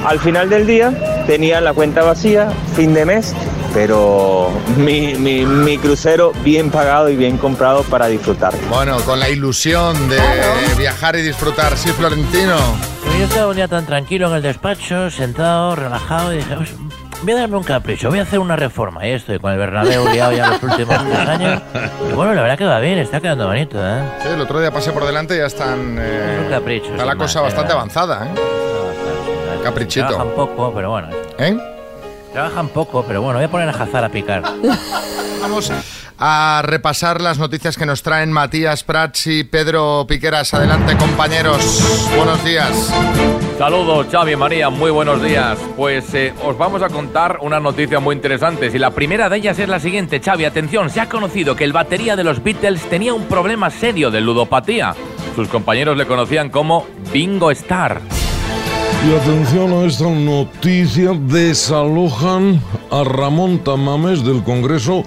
[0.05, 3.35] Al final del día tenía la cuenta vacía, fin de mes,
[3.75, 8.53] pero mi, mi- mi crucero bien pagado y bien comprado para disfrutar.
[8.69, 10.19] Bueno, con la ilusión de
[10.79, 11.77] viajar y disfrutar.
[11.77, 12.57] Sí, Florentino.
[13.19, 16.71] yo estaba un día tan tranquilo en el despacho, sentado, relajado, y dije, "Pues,
[17.23, 19.07] voy a darme un capricho, voy a hacer una reforma.
[19.07, 21.63] Y estoy con el Bernabéu liado ya los últimos tres años.
[22.11, 24.03] Y bueno, la verdad que va bien, está quedando bonito, ¿eh?
[24.23, 25.97] Sí, el otro día pasé por delante y ya están.
[25.99, 27.77] eh, un capricho, está la cosa más, bastante eh.
[27.77, 29.61] avanzada, ¿eh?
[29.63, 30.07] Caprichito.
[30.07, 31.09] Trabajan poco, pero bueno.
[31.39, 31.57] ¿Eh?
[32.33, 34.43] Trabajan poco, pero bueno, voy a poner a Hazard a picar.
[35.43, 35.71] Vamos
[36.23, 40.53] a repasar las noticias que nos traen Matías Prats y Pedro Piqueras.
[40.53, 42.11] Adelante, compañeros.
[42.15, 42.93] Buenos días.
[43.57, 45.59] Saludos, Xavi María, muy buenos días.
[45.77, 49.59] Pues eh, os vamos a contar unas noticias muy interesantes y la primera de ellas
[49.59, 53.15] es la siguiente, Xavi, atención, se ha conocido que el batería de los Beatles tenía
[53.15, 54.95] un problema serio de ludopatía.
[55.35, 58.01] Sus compañeros le conocían como Bingo Star.
[59.09, 65.05] Y atención a esta noticia, desalojan a Ramón Tamames del Congreso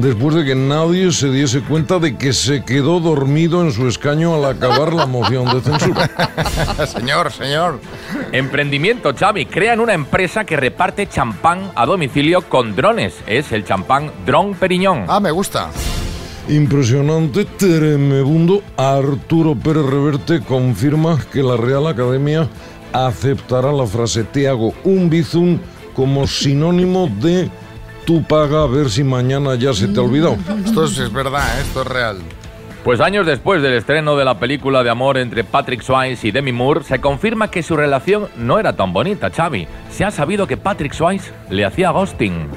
[0.00, 4.34] después de que nadie se diese cuenta de que se quedó dormido en su escaño
[4.34, 6.10] al acabar la moción de censura.
[6.86, 7.80] señor, señor.
[8.32, 9.46] Emprendimiento, Xavi.
[9.46, 13.14] Crean una empresa que reparte champán a domicilio con drones.
[13.26, 15.04] Es el champán Drone Periñón.
[15.08, 15.70] Ah, me gusta.
[16.48, 18.62] Impresionante, tremebundo.
[18.76, 22.48] Arturo Pérez Reverte confirma que la Real Academia
[22.92, 25.58] aceptará la frase te hago un bizum
[25.94, 27.50] como sinónimo de
[28.10, 30.36] tú paga a ver si mañana ya se te ha olvidado.
[30.64, 31.62] Esto es, es verdad, ¿eh?
[31.62, 32.18] esto es real.
[32.82, 36.50] Pues años después del estreno de la película de amor entre Patrick Swayze y Demi
[36.50, 39.68] Moore, se confirma que su relación no era tan bonita, Xavi.
[39.92, 42.48] Se ha sabido que Patrick Swayze le hacía ghosting.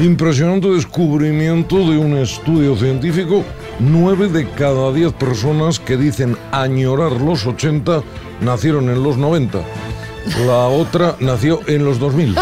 [0.00, 3.44] Impresionante descubrimiento de un estudio científico.
[3.78, 8.02] Nueve de cada diez personas que dicen añorar los 80
[8.40, 9.58] nacieron en los 90.
[10.46, 12.36] La otra nació en los 2000.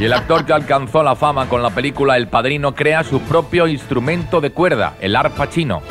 [0.00, 3.66] Y el actor que alcanzó la fama con la película El Padrino crea su propio
[3.66, 5.82] instrumento de cuerda, el arpa chino.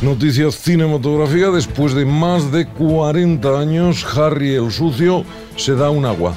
[0.00, 1.54] Noticias cinematográficas.
[1.54, 5.24] Después de más de 40 años, Harry el Sucio
[5.56, 6.34] se da un agua.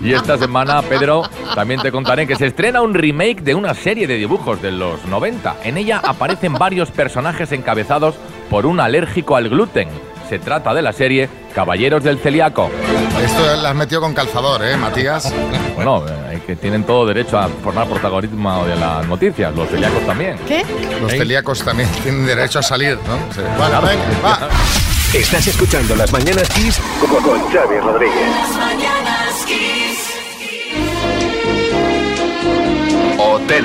[0.00, 1.22] Y esta semana, Pedro,
[1.54, 5.04] también te contaré que se estrena un remake de una serie de dibujos de los
[5.06, 5.56] 90.
[5.64, 8.14] En ella aparecen varios personajes encabezados
[8.50, 9.88] por un alérgico al gluten.
[10.28, 12.70] Se trata de la serie Caballeros del Celíaco.
[13.24, 15.32] Esto la has metido con calzador, ¿eh, Matías?
[15.74, 20.36] Bueno, eh, que tienen todo derecho a formar protagonismo de las noticias, los celíacos también.
[20.46, 20.64] ¿Qué?
[21.00, 21.18] Los ¿Eh?
[21.18, 23.16] celíacos también tienen derecho a salir, ¿no?
[23.34, 23.40] Sí.
[23.58, 24.38] Bueno, venga, va.
[25.12, 28.30] Estás escuchando Las Mañanas Kiss con, con Xavi Rodríguez.
[28.30, 30.10] Las mañanas Kiss.
[33.18, 33.64] Hotel.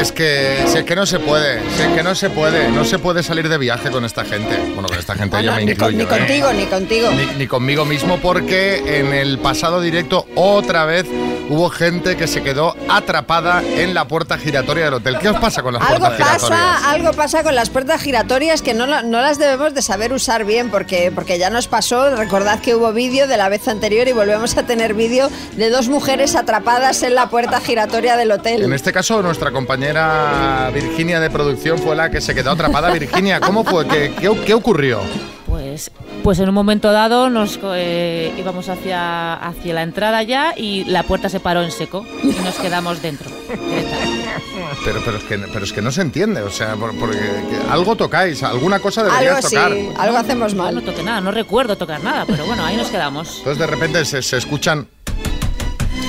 [0.00, 2.84] Es que, si es que no se puede, si es que no se puede, no
[2.84, 4.56] se puede salir de viaje con esta gente.
[4.74, 5.96] Bueno, con esta gente yo me ni, con- incluyo.
[5.96, 6.06] ni ¿eh?
[6.18, 7.10] contigo, ni contigo.
[7.12, 11.06] Ni, ni conmigo mismo porque en el pasado directo otra vez
[11.48, 15.18] hubo gente que se quedó atrapada en la puerta giratoria del hotel.
[15.18, 16.82] ¿Qué os pasa con las Algo puertas giratorias?
[16.84, 20.70] algo pasa con las puertas giratorias que no, no las debemos de saber usar bien
[20.70, 24.56] porque, porque ya nos pasó, recordad que hubo vídeo de la vez anterior y volvemos
[24.58, 28.62] a tener vídeo de dos mujeres atrapadas en la puerta giratoria del hotel.
[28.62, 29.85] En este caso, nuestra compañera
[30.72, 32.90] Virginia de producción fue la que se quedó atrapada.
[32.92, 33.86] Virginia, ¿cómo fue?
[33.86, 35.00] ¿Qué, qué, qué ocurrió?
[35.46, 35.90] Pues,
[36.24, 41.02] pues en un momento dado nos eh, íbamos hacia, hacia la entrada ya y la
[41.04, 43.30] puerta se paró en seco y nos quedamos dentro.
[44.84, 47.58] Pero, pero, es que, pero es que no se entiende, o sea, por- porque que
[47.70, 49.72] algo tocáis, alguna cosa deberías Algo sí, tocar.
[50.04, 50.74] algo hacemos mal.
[50.74, 53.38] No toqué nada, no recuerdo tocar nada, pero bueno, ahí nos quedamos.
[53.38, 54.86] Entonces de repente se, se escuchan...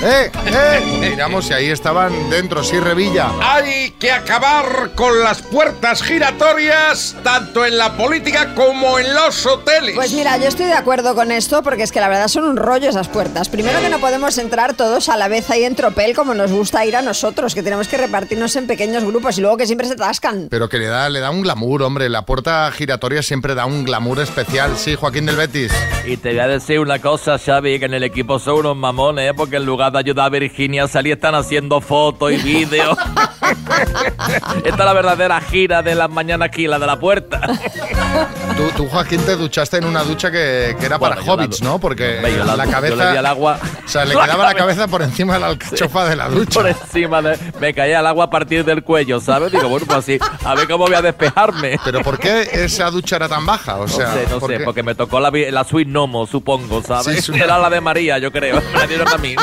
[0.02, 0.30] ¡Eh!
[0.46, 1.10] ¡Eh!
[1.10, 3.32] Miramos y ahí estaban dentro, sí, Revilla.
[3.42, 9.96] Hay que acabar con las puertas giratorias, tanto en la política como en los hoteles.
[9.96, 12.56] Pues mira, yo estoy de acuerdo con esto porque es que la verdad son un
[12.56, 13.48] rollo esas puertas.
[13.48, 16.86] Primero que no podemos entrar todos a la vez ahí en tropel como nos gusta
[16.86, 19.94] ir a nosotros, que tenemos que repartirnos en pequeños grupos y luego que siempre se
[19.94, 20.46] atascan.
[20.48, 22.08] Pero que le da, le da un glamour, hombre.
[22.08, 24.76] La puerta giratoria siempre da un glamour especial.
[24.76, 25.72] Sí, Joaquín del Betis.
[26.06, 29.30] Y te voy a decir una cosa, Xavi, que en el equipo son unos mamones,
[29.30, 29.34] ¿eh?
[29.34, 32.96] porque en lugar de ayudar a Virginia a salir están haciendo fotos y vídeos.
[34.64, 37.40] Esta es la verdadera gira de las mañanas aquí, la de la puerta.
[38.58, 41.78] Tú, tú, Joaquín, te duchaste en una ducha que, que era para Bueno, hobbits, ¿no?
[41.78, 42.96] Porque Hombre, la la du- yo cabeza...
[43.04, 43.58] le di al agua.
[43.84, 46.54] O sea, le quedaba la cabeza por encima de la alcachofa de la ducha.
[46.60, 47.38] Por encima de...
[47.60, 49.52] Me caía el agua a partir del cuello, ¿sabes?
[49.52, 51.78] Digo, bueno, pues así, a ver cómo voy a despejarme.
[51.84, 53.76] ¿Pero por qué esa ducha era tan baja?
[53.76, 54.64] O sea, no sé, no ¿por sé, qué?
[54.64, 57.06] porque me tocó la, la Sweet Nomo, supongo, ¿sabes?
[57.12, 58.60] Sí, es una- Era la de María, yo creo.
[58.72, 59.36] Me la dieron a mí.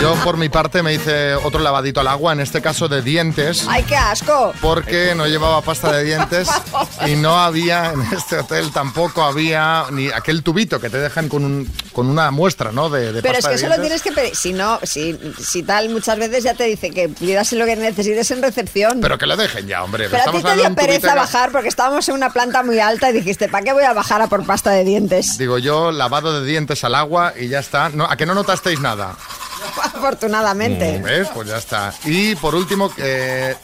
[0.00, 3.66] Yo, por mi parte, me hice otro lavadito al agua, en este caso de dientes.
[3.68, 4.52] ¡Ay, qué asco!
[4.62, 6.48] Porque no llevaba pasta de dientes
[7.06, 11.44] y no había en este hotel tampoco había ni aquel tubito que te dejan con,
[11.44, 12.88] un, con una muestra, ¿no?
[12.88, 14.02] De, de Pero es que eso lo dientes.
[14.02, 14.36] tienes que pedir.
[14.36, 18.30] Si no, si, si tal, muchas veces ya te dice que pidas lo que necesites
[18.30, 19.00] en recepción.
[19.00, 20.08] Pero que lo dejen ya, hombre.
[20.08, 23.12] Pero a ti te dio pereza bajar porque estábamos en una planta muy alta y
[23.12, 25.36] dijiste, ¿para qué voy a bajar a por pasta de dientes?
[25.38, 27.88] Digo yo, lavado de dientes al agua y ya está.
[27.90, 29.16] No, ¿A que no notasteis nada?
[29.82, 31.00] Afortunadamente.
[31.02, 31.28] ¿Ves?
[31.34, 31.92] Pues ya está.
[32.04, 33.56] Y por último, eh,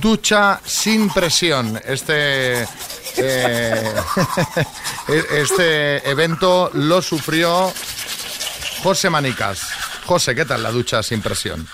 [0.00, 1.80] ducha sin presión.
[1.84, 2.62] Este,
[3.16, 3.94] eh,
[5.32, 7.72] este evento lo sufrió
[8.82, 9.62] José Manicas.
[10.06, 11.66] José, ¿qué tal la ducha sin presión?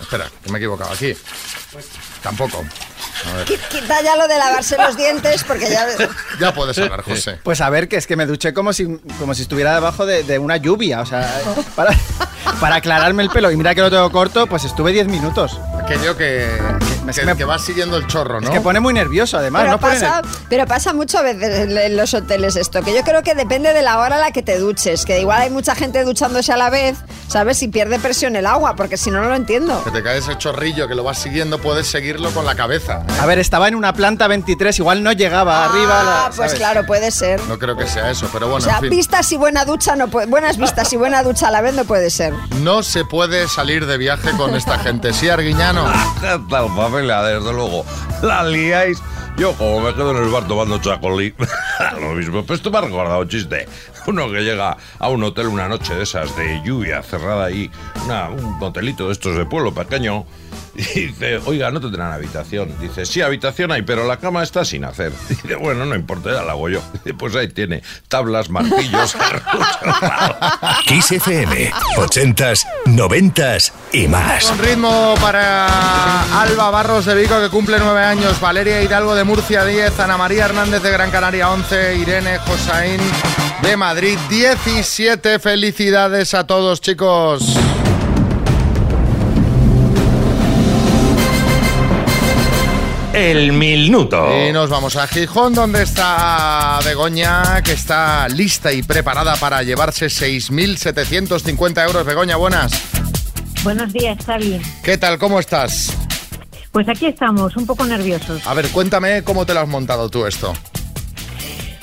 [0.00, 1.14] Espera, que me he equivocado aquí.
[2.22, 2.64] Tampoco.
[3.46, 5.86] Quita ya lo de lavarse los dientes porque ya...
[6.40, 7.38] Ya puedes hablar, José.
[7.42, 10.24] Pues a ver, que es que me duché como si, como si estuviera debajo de,
[10.24, 11.40] de una lluvia, o sea,
[11.76, 11.94] para,
[12.60, 13.50] para aclararme el pelo.
[13.50, 15.60] Y mira que lo tengo corto, pues estuve 10 minutos.
[15.80, 16.48] Aquello que,
[17.01, 17.01] que,
[17.36, 18.46] que va siguiendo el chorro, ¿no?
[18.46, 19.62] Es que pone muy nervioso, además.
[19.62, 23.22] Pero no pasa, pero pasa mucho a veces en- los hoteles esto, que yo creo
[23.22, 26.04] que depende de la hora a la que te duches, que igual hay mucha gente
[26.04, 26.96] duchándose a la vez,
[27.28, 27.58] ¿sabes?
[27.58, 29.82] Si pierde presión el agua, porque si no, no lo entiendo.
[29.84, 33.04] Que te cae ese chorrillo que lo vas siguiendo, puedes seguirlo con la cabeza.
[33.20, 36.02] A ver, estaba en una planta 23, igual no llegaba arriba.
[36.02, 36.54] la- Ah, pues ¿sabes?
[36.54, 37.40] claro, puede ser.
[37.48, 38.90] No creo que sea eso, pero O bueno, sea, en fin.
[38.90, 41.84] vistas y buena ducha no puede, buenas vistas y buena ducha a la vez no
[41.84, 42.32] puede ser.
[42.60, 45.12] No se puede salir de viaje con esta gente.
[45.12, 45.84] Sí, Arguiñano.
[47.00, 47.86] Desde luego.
[48.22, 49.02] La liáis.
[49.38, 51.34] Yo, como me quedo en el bar tomando chacolí,
[52.00, 52.42] lo mismo.
[52.42, 53.66] Pero esto me ha recordado un chiste.
[54.06, 57.70] Uno que llega a un hotel una noche de esas de lluvia, cerrada ahí,
[58.04, 60.26] una- un hotelito de estos de pueblo pequeño,
[60.74, 62.74] y dice, oiga, no tendrán habitación.
[62.80, 65.12] Dice, sí, habitación hay, pero la cama está sin hacer.
[65.28, 66.80] Dice, bueno, no importa, ya la hago yo.
[66.94, 69.14] Dice, pues ahí tiene, tablas, martillos,
[70.86, 74.46] Kiss FM, 80s, 90s y más.
[74.46, 79.64] Con ritmo para Alba Barros de Vico, que cumple nueve años, Valeria Hidalgo de Murcia
[79.64, 83.00] 10, Ana María Hernández de Gran Canaria 11, Irene Josaín
[83.62, 85.38] de Madrid 17.
[85.38, 87.56] Felicidades a todos, chicos.
[93.12, 94.26] El minuto.
[94.48, 100.06] Y nos vamos a Gijón, donde está Begoña, que está lista y preparada para llevarse
[100.06, 102.06] 6.750 euros.
[102.06, 102.72] Begoña, buenas.
[103.62, 104.60] Buenos días, Xavi.
[104.82, 105.18] ¿Qué tal?
[105.18, 105.92] ¿Cómo estás?
[106.72, 108.46] Pues aquí estamos, un poco nerviosos.
[108.46, 110.54] A ver, cuéntame cómo te lo has montado tú esto.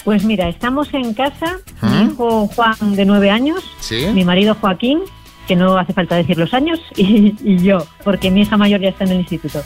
[0.04, 4.08] Pues mira, estamos en casa, mi hijo Juan de nueve años, ¿Sí?
[4.14, 5.02] mi marido Joaquín,
[5.48, 8.90] que no hace falta decir los años, y, y yo, porque mi hija mayor ya
[8.90, 9.62] está en el instituto.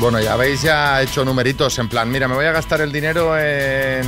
[0.00, 3.36] Bueno, ya habéis ya hecho numeritos en plan, mira, me voy a gastar el dinero
[3.38, 4.04] en...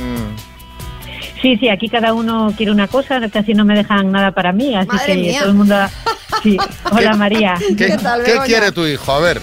[1.41, 4.75] Sí, sí, aquí cada uno quiere una cosa, casi no me dejan nada para mí,
[4.75, 5.39] así Madre que mía.
[5.41, 5.75] todo el mundo...
[6.43, 6.57] Sí,
[6.91, 7.55] hola María.
[7.77, 9.11] ¿Qué, qué quiere tu hijo?
[9.11, 9.41] A ver,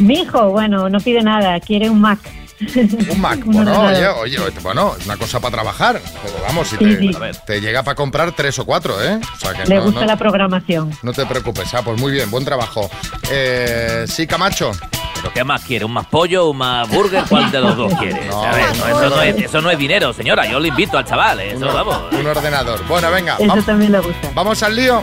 [0.00, 2.18] Mi hijo, bueno, no pide nada, quiere un Mac.
[2.60, 3.40] Un Mac.
[3.44, 6.00] Bueno, oye, oye, bueno, es una cosa para trabajar.
[6.22, 7.10] Pero vamos, si Sí, te, sí.
[7.14, 9.18] a ver, te llega para comprar tres o cuatro, ¿eh?
[9.34, 10.90] O sea que Le no, gusta no- la programación.
[11.02, 11.72] no te preocupes.
[11.74, 12.88] Ah, pues muy bien, buen trabajo.
[13.30, 14.72] Eh, sí, Camacho.
[15.16, 15.84] ¿Pero qué más quiere?
[15.86, 16.50] ¿Un más pollo?
[16.50, 17.24] ¿Un más burger?
[17.28, 18.26] ¿Cuál de los dos quiere?
[18.26, 19.22] No, a ver, no, eso, no.
[19.22, 20.46] es, eso no es dinero, señora.
[20.50, 21.40] Yo le invito al chaval.
[21.40, 21.52] ¿eh?
[21.54, 21.98] Eso, Un- vamos.
[22.12, 22.84] Un ordenador.
[22.86, 23.36] Bueno, venga.
[23.38, 24.30] Eso también le gusta.
[24.34, 25.02] ¿Vamos al lío?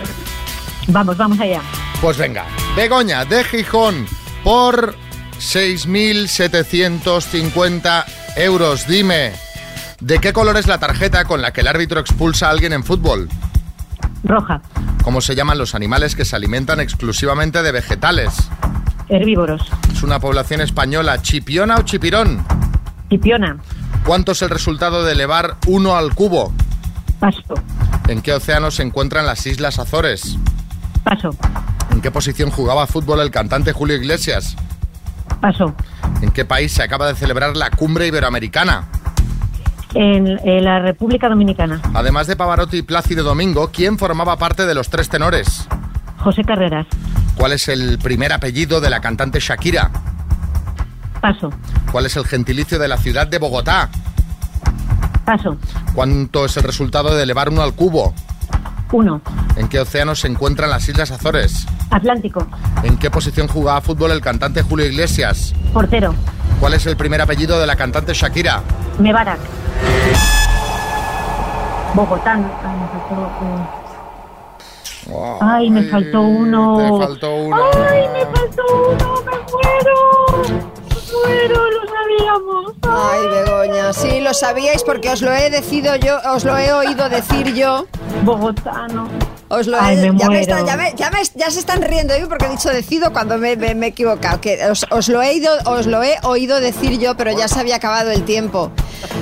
[0.87, 1.61] Vamos, vamos allá.
[2.01, 4.07] Pues venga, Begoña de Gijón
[4.43, 4.95] por
[5.41, 8.05] 6.750
[8.37, 8.87] euros.
[8.87, 9.33] Dime,
[9.99, 12.83] ¿de qué color es la tarjeta con la que el árbitro expulsa a alguien en
[12.83, 13.27] fútbol?
[14.23, 14.61] Roja,
[15.03, 18.29] ¿Cómo se llaman los animales que se alimentan exclusivamente de vegetales?
[19.09, 22.45] herbívoros, ¿Es una población española chipiona o chipirón?
[23.09, 23.57] tipiona,
[24.05, 26.53] ¿Cuánto es el resultado de elevar 1 al cubo?
[27.19, 27.55] paso,
[28.07, 30.37] ¿En qué océano se encuentran las Islas Azores?
[31.03, 31.31] paso,
[31.91, 34.55] ¿En qué posición jugaba fútbol el cantante Julio Iglesias?
[35.41, 35.73] Paso.
[36.21, 38.85] ¿En qué país se acaba de celebrar la cumbre iberoamericana?
[39.93, 44.73] En, en la República Dominicana, Además de Pavarotti y Plácido Domingo, ¿quién formaba parte de
[44.73, 45.67] los tres tenores?
[46.19, 46.85] José Carreras,
[47.35, 49.91] ¿Cuál es el primer apellido de la cantante Shakira?
[51.19, 51.49] paso,
[51.91, 53.89] ¿Cuál es el gentilicio de la ciudad de Bogotá?
[55.25, 55.57] paso,
[55.93, 58.13] ¿Cuánto es el resultado de elevar uno al cubo?
[58.91, 59.21] Uno,
[59.55, 61.65] ¿En qué océano se encuentran las Islas Azores?
[61.89, 62.45] Atlántico,
[62.83, 65.53] ¿En qué posición jugaba fútbol el cantante Julio Iglesias?
[65.73, 66.13] portero,
[66.59, 68.61] ¿Cuál es el primer apellido de la cantante Shakira?
[68.99, 69.39] Mebarak,
[71.93, 72.33] Bogotá.
[72.35, 72.39] Ay,
[72.79, 73.31] me faltó,
[75.11, 76.77] eh, Ay, me faltó uno.
[76.77, 77.57] Te faltó uno.
[77.89, 80.30] Ay, me faltó uno, me muero.
[81.25, 82.73] Muero, lo sabíamos.
[82.83, 87.09] Ay, Begoña, sí, lo sabíais porque os lo he decidido yo, os lo he oído
[87.09, 87.85] decir yo.
[88.23, 89.07] Bogotano.
[89.49, 91.81] Os lo Ay, he- me ya, me está- ya me- ya me- ya se están
[91.81, 94.39] riendo de mí porque he dicho decido cuando me, me- me he equivocado.
[94.39, 97.59] Que os, os lo he ido, os lo he oído decir yo, pero ya se
[97.59, 98.71] había acabado el tiempo.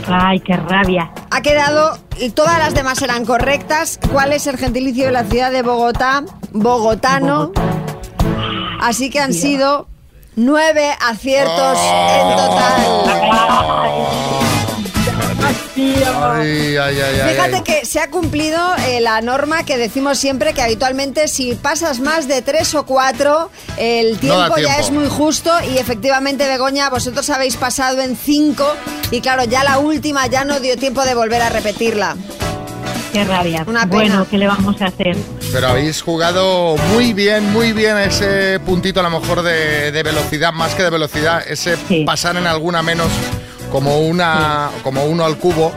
[0.08, 1.12] Ay, qué rabia.
[1.32, 4.00] Ha quedado, y todas las demás eran correctas.
[4.12, 6.24] ¿Cuál es el gentilicio de la ciudad de Bogotá?
[6.52, 7.52] Bogotano.
[8.82, 9.88] Así que han sido
[10.36, 13.90] nueve aciertos en total.
[16.22, 17.64] Ay, ay, ay, ay, Fíjate ay.
[17.64, 22.28] que se ha cumplido eh, la norma que decimos siempre que habitualmente si pasas más
[22.28, 24.82] de tres o cuatro, el No da tiempo ya tiempo.
[24.82, 28.66] es muy justo y efectivamente, Begoña, vosotros habéis pasado en cinco
[29.12, 32.16] y claro, ya la última ya no dio tiempo de volver a repetirla.
[33.14, 33.64] Qué rabia.
[33.68, 33.94] Una pena.
[33.96, 35.16] Bueno, ¿qué le vamos a hacer?
[35.52, 40.54] Pero habéis jugado muy bien, muy bien ese puntito a lo mejor de, de velocidad,
[40.54, 43.08] más que de velocidad, ese pasar en alguna menos
[43.72, 45.72] como una como uno al cubo,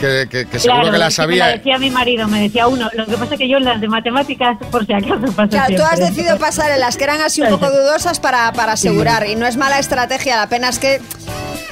[0.00, 1.46] que, que- que seguro Claro, que la es Me sabía.
[1.48, 2.88] decía mi marido, me decía uno.
[2.94, 5.66] Lo que pasa es que yo en las de matemáticas, por si acaso, paso Claro,
[5.68, 5.84] tú siempre.
[5.84, 9.34] has decidido pasar en las que eran así un poco dudosas para, para asegurar y
[9.34, 11.00] no es mala estrategia, la pena es que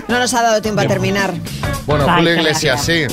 [0.09, 1.33] no nos ha dado tiempo a terminar.
[1.87, 3.05] Bueno, Julio Iglesias, sí.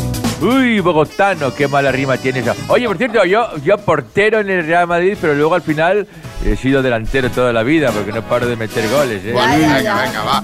[0.42, 2.56] Uy, bogotano, qué mala rima tiene esa.
[2.68, 6.08] Oye, por cierto, yo, yo portero en el Real Madrid, pero luego al final
[6.44, 9.24] he sido delantero toda la vida porque no paro de meter goles.
[9.24, 9.34] ¿eh?
[9.34, 10.44] Bueno, venga, venga, va.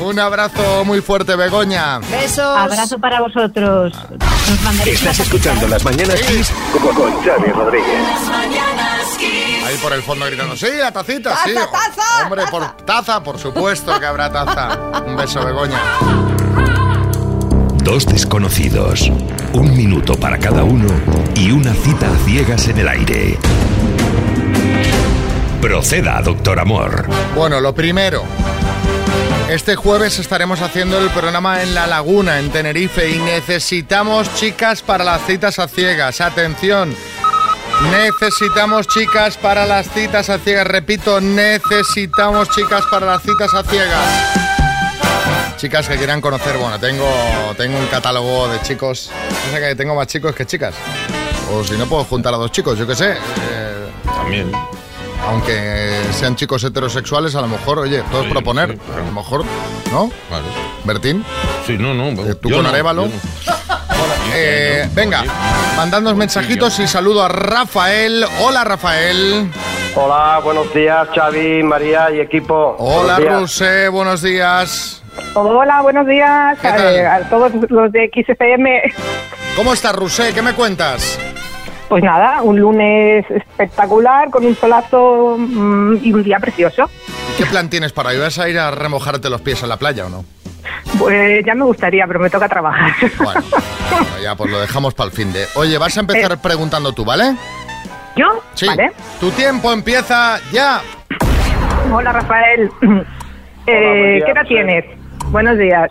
[0.00, 1.98] Un abrazo muy fuerte, Begoña.
[1.98, 2.56] Besos.
[2.56, 3.92] Abrazo para vosotros.
[4.48, 7.86] Nos mandaréis Estás escuchando Las Mañanas Kiss con, con Xavi Rodríguez.
[9.66, 11.54] Ahí por el fondo gritando, sí, la tacita, sí.
[11.54, 15.02] ¡Taza, taza, Hombre, por taza, por supuesto que habrá taza.
[15.06, 15.80] Un beso, Begoña.
[17.90, 19.10] Dos desconocidos,
[19.52, 20.86] un minuto para cada uno
[21.34, 23.36] y una cita a ciegas en el aire.
[25.60, 27.08] Proceda, doctor Amor.
[27.34, 28.22] Bueno, lo primero.
[29.48, 35.02] Este jueves estaremos haciendo el programa en La Laguna, en Tenerife, y necesitamos chicas para
[35.02, 36.20] las citas a ciegas.
[36.20, 36.94] Atención,
[37.90, 40.68] necesitamos chicas para las citas a ciegas.
[40.68, 44.39] Repito, necesitamos chicas para las citas a ciegas.
[45.60, 47.06] Chicas que quieran conocer, bueno, tengo,
[47.54, 49.10] tengo un catálogo de chicos.
[49.44, 50.74] No sé que tengo más chicos que chicas.
[51.52, 53.18] O si no, puedo juntar a dos chicos, yo qué sé.
[54.06, 54.50] También.
[55.28, 58.78] Aunque sean chicos heterosexuales, a lo mejor, oye, puedes proponer.
[58.90, 59.44] A lo mejor,
[59.92, 60.10] ¿no?
[60.84, 61.22] Bertín.
[61.66, 62.14] Sí, no, no.
[62.36, 63.10] ¿Tú yo con no, Arevalo?
[64.32, 65.24] Eh, venga,
[65.76, 68.24] mandadnos mensajitos y saludo a Rafael.
[68.40, 69.50] Hola, Rafael.
[69.94, 72.76] Hola, buenos días, Xavi, María y equipo.
[72.78, 73.40] Hola, Buenos.
[73.42, 75.02] Rusé, buenos días.
[75.34, 77.06] Hola, buenos días ¿Qué a, tal?
[77.06, 78.82] a todos los de XFM.
[79.56, 80.32] ¿Cómo estás, Rusé?
[80.32, 81.18] ¿Qué me cuentas?
[81.88, 86.88] Pues nada, un lunes espectacular con un solazo mm, y un día precioso.
[87.36, 88.18] ¿Qué plan tienes para hoy?
[88.18, 90.24] ¿Vas a ir a remojarte los pies en la playa o no?
[90.98, 92.92] Pues ya me gustaría, pero me toca trabajar.
[93.18, 93.42] Bueno,
[94.22, 95.46] ya pues lo dejamos para el fin de.
[95.54, 97.34] Oye, vas a empezar preguntando tú, ¿vale?
[98.16, 98.26] ¿Yo?
[98.54, 98.66] Sí.
[98.66, 98.92] Vale.
[99.20, 100.80] Tu tiempo empieza ya.
[101.92, 102.70] Hola, Rafael.
[103.66, 104.48] Eh, ¿Qué edad sí.
[104.48, 104.84] tienes?
[105.26, 105.86] Buenos días.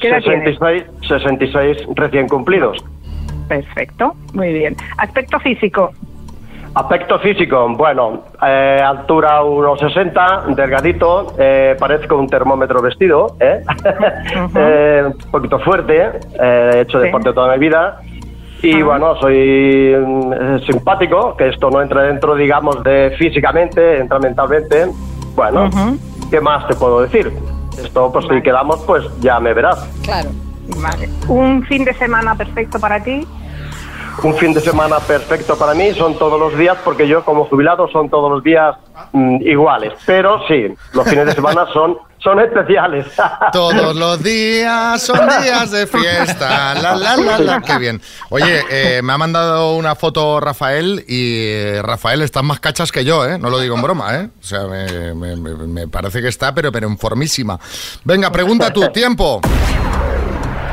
[0.00, 0.56] ¿Qué edad tienes?
[0.56, 2.82] 66, 66 recién cumplidos.
[3.48, 4.76] Perfecto, muy bien.
[4.96, 5.92] Aspecto físico.
[6.74, 13.62] Aspecto físico, bueno, eh, altura 1,60, delgadito, eh, parezco un termómetro vestido, ¿eh?
[14.56, 16.00] Eh, un poquito fuerte,
[16.40, 17.06] eh, he hecho Sí.
[17.06, 18.00] deporte toda mi vida.
[18.62, 24.86] Y bueno, soy eh, simpático, que esto no entra dentro, digamos, de físicamente, entra mentalmente.
[25.36, 25.70] Bueno,
[26.30, 27.32] ¿qué más te puedo decir?
[27.78, 29.78] Esto, pues si quedamos, pues ya me verás.
[30.02, 30.30] Claro.
[30.82, 31.08] Vale.
[31.28, 33.26] Un fin de semana perfecto para ti.
[34.24, 37.88] Un fin de semana perfecto para mí, son todos los días, porque yo como jubilado
[37.88, 38.74] son todos los días
[39.12, 39.92] mm, iguales.
[40.06, 43.06] Pero sí, los fines de semana son, son especiales.
[43.52, 46.74] Todos los días son días de fiesta.
[46.74, 47.60] La, la, la, la.
[47.60, 48.02] Qué bien.
[48.30, 53.04] Oye, eh, me ha mandado una foto Rafael y eh, Rafael, estás más cachas que
[53.04, 53.38] yo, ¿eh?
[53.38, 54.28] No lo digo en broma, ¿eh?
[54.40, 57.58] O sea, me, me- me- me parece que está, pero, pero en formísima.
[58.02, 59.40] Venga, pregunta tu tiempo.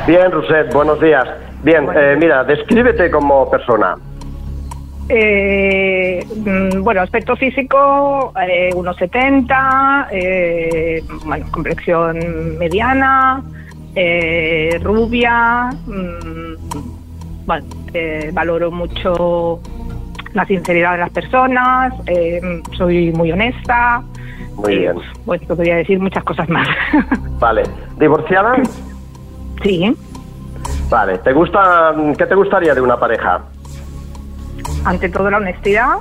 [0.04, 1.28] Bien, Roset, buenos días.
[1.66, 3.96] Bien, eh, mira, descríbete como persona.
[5.08, 13.42] Eh, mm, bueno, aspecto físico, eh, 1,70, eh, bueno, complexión mediana,
[13.96, 19.58] eh, rubia, mm, bueno, eh, valoro mucho
[20.34, 24.04] la sinceridad de las personas, eh, soy muy honesta,
[24.54, 24.94] Muy bien.
[25.24, 26.68] bueno, te podría decir muchas cosas más.
[27.40, 27.64] Vale.
[27.98, 28.54] ¿Divorciada?
[29.64, 29.96] sí,
[30.88, 31.18] Vale.
[31.18, 33.40] ¿Te gusta, ¿Qué te gustaría de una pareja?
[34.84, 35.96] ante todo la honestidad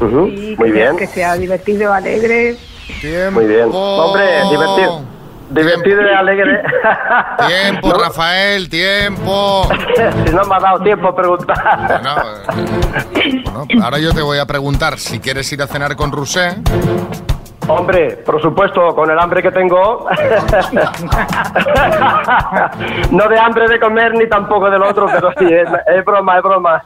[0.00, 0.96] y Muy que, sea, bien.
[0.96, 2.56] que sea divertido, alegre.
[3.32, 3.68] Muy bien.
[3.72, 5.00] Hombre, divertido.
[5.50, 6.62] divertido y alegre.
[7.48, 9.68] Tiempo, Rafael, tiempo.
[10.24, 12.00] si no me ha dado tiempo a preguntar.
[13.52, 16.58] Bueno, ahora yo te voy a preguntar si quieres ir a cenar con Rusé.
[17.68, 20.06] Hombre, por supuesto, con el hambre que tengo.
[23.10, 26.42] no de hambre de comer ni tampoco del otro, pero sí, es, es broma, es
[26.42, 26.82] broma.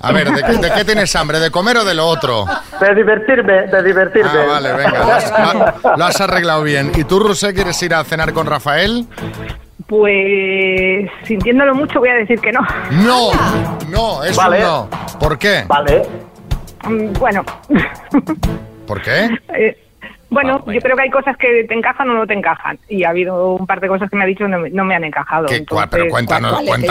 [0.00, 1.38] A ver, ¿de, qué- de qué tienes hambre?
[1.40, 2.44] ¿De comer o de lo otro?
[2.80, 4.30] De divertirme, de divertirme.
[4.30, 5.32] Ah, vale, venga, lo has,
[5.82, 6.92] lo- lo has arreglado bien.
[6.94, 9.06] ¿Y tú, Rusé, quieres ir a cenar con Rafael?
[9.86, 12.60] Pues sintiéndolo mucho voy a decir que no.
[12.90, 13.30] No,
[13.88, 14.58] no, es Vale.
[14.58, 14.88] un no.
[15.18, 15.64] ¿Por qué?
[15.66, 16.02] Vale.
[16.84, 17.44] Mm, Bueno,
[18.86, 19.28] ¿Por qué?
[19.56, 19.85] eh,
[20.30, 22.78] bueno, Ah, yo creo que hay cosas que te encajan o no te encajan.
[22.88, 24.94] Y ha habido un par de cosas que me ha dicho no, me- no me
[24.94, 25.46] han encajado.
[25.46, 26.82] ¿Qué, Entonces- pero cuéntanos, ¿Cuál-?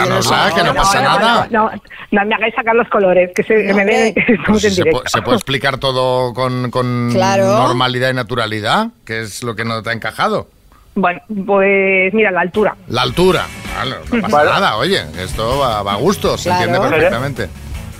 [0.54, 1.46] Que no pasa nada.
[1.50, 1.80] No, no,
[2.12, 5.22] no me hagáis sacar los colores, que, se, que me den, estamos Pues si se,
[5.22, 7.46] puede explicar todo con, con Claro.
[7.58, 10.48] normalidad y naturalidad, que es lo que no te ha encajado.
[10.94, 12.74] Bueno, pues mira, la altura.
[12.88, 13.44] La altura.
[13.76, 14.50] Vale, no pasa Vale.
[14.50, 16.64] nada, oye, esto va, va a gusto, se Claro.
[16.64, 17.48] entiende perfectamente.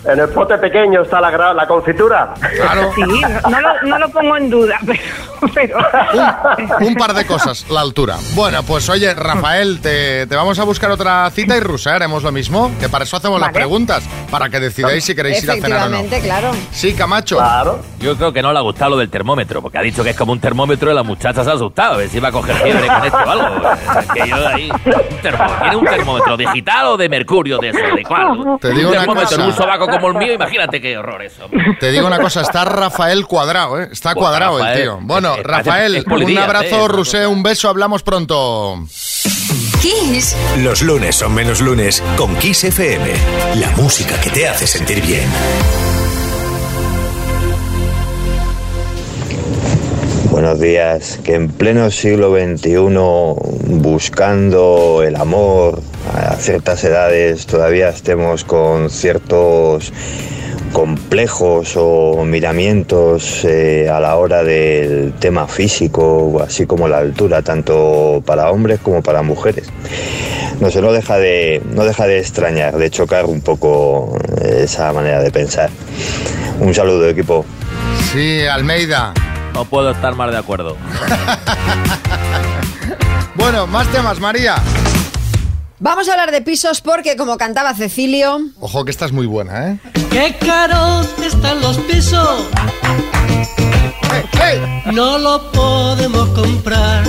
[0.08, 2.32] En el pote pequeño está la, gra- la confitura.
[2.54, 2.92] Claro.
[2.94, 5.02] Sí, no, no lo, no lo pongo en duda, pero...
[5.54, 5.78] pero
[6.80, 8.16] Un par de cosas, la altura.
[8.34, 12.30] Bueno, pues oye, Rafael, te, te vamos a buscar otra cita y Rusa, haremos lo
[12.32, 13.58] mismo, que para eso hacemos las Vale.
[13.58, 16.02] preguntas, para que decidáis si queréis ir a cenar o no.
[16.22, 16.50] Claro.
[16.72, 17.38] Sí, Camacho.
[17.98, 20.16] Yo creo que no le ha gustado lo del termómetro, porque ha dicho que es
[20.16, 22.54] como un termómetro y la muchacha se ha asustado, a ver si va a coger
[22.56, 23.70] fiebre con esto o algo.
[24.00, 24.70] Es que yo ahí...
[24.70, 27.78] un termó- ¿Tiene un termómetro digital o de mercurio de eso?
[27.94, 28.58] ¿De cuál?
[28.60, 29.46] Te digo un una termómetro en cosa.
[29.46, 31.48] un sobaco como el mío, imagínate qué horror eso.
[31.80, 33.88] Te digo una cosa, está Rafael cuadrado, ¿eh?
[33.92, 34.98] Está Pues cuadrado el tío.
[35.02, 36.88] Bueno, es- es- parece- Rafael, es un polidía, abrazo, ¿eh?
[36.88, 38.84] Rusé, un beso, hablamos pronto.
[39.82, 40.36] Kiss.
[40.58, 43.10] Los lunes son menos lunes con Kiss FM.
[43.56, 45.28] La música que te hace sentir bien.
[50.36, 51.18] Buenos días.
[51.24, 52.78] Que en pleno siglo XXI,
[53.80, 55.80] buscando el amor
[56.12, 59.94] a ciertas edades, todavía estemos con ciertos
[60.74, 68.22] complejos o miramientos eh, a la hora del tema físico, así como la altura, tanto
[68.26, 69.70] para hombres como para mujeres.
[70.60, 74.92] No sé, no deja de, no deja de extrañar, de chocar un poco eh, esa
[74.92, 75.70] manera de pensar.
[76.60, 77.46] Un saludo, equipo.
[78.12, 79.14] Sí, Almeida.
[79.56, 80.76] No puedo estar más de acuerdo.
[83.36, 84.56] Bueno, más temas, María.
[85.78, 89.72] Vamos a hablar de pisos porque, como cantaba Cecilio, Ojo que esta es muy buena,
[89.72, 89.78] ¿eh?
[90.10, 92.46] ¡Qué caros están los pisos!
[94.92, 97.04] No lo podemos comprar.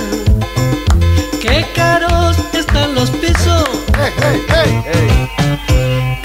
[1.40, 3.68] ¡Qué caros están los pisos!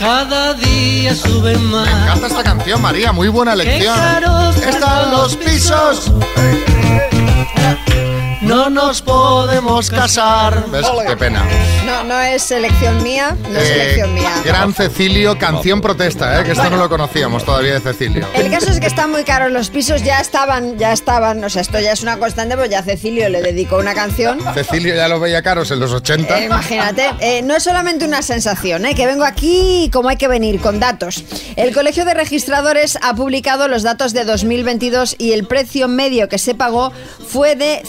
[0.03, 1.85] Cada día suben más.
[1.85, 3.97] Me encanta esta canción, María, muy buena elección.
[4.67, 6.11] Están los pisos.
[8.43, 10.65] No nos podemos casar.
[10.69, 10.85] ¿Ves?
[11.07, 11.43] Qué pena.
[11.85, 14.31] no, no es selección mía, no es Eh, selección mía.
[14.43, 16.43] gran Cecilio, canción protesta, ¿eh?
[16.43, 18.27] que esto no lo conocíamos todavía de Cecilio.
[18.33, 21.61] El caso es que están muy caros los pisos, ya estaban, ya estaban, o sea,
[21.61, 24.39] esto ya es una constante, pues ya Cecilio le dedicó una canción.
[24.53, 26.39] Cecilio ya lo veía caros en los 80.
[26.39, 30.27] Eh, imagínate, eh, no es solamente una sensación, eh, que vengo aquí como hay que
[30.27, 31.23] venir, con datos.
[31.55, 36.37] El Colegio de Registradores ha publicado los datos de 2022 y el precio medio que
[36.37, 36.91] se pagó
[37.27, 37.81] fue de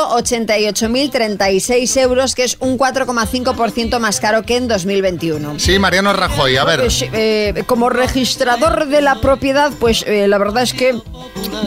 [0.00, 5.58] 188.036 euros, que es un 4,5% más caro que en 2021.
[5.58, 6.80] Sí, Mariano Rajoy, a ver.
[6.80, 10.94] Pues, eh, como registrador de la propiedad, pues eh, la verdad es que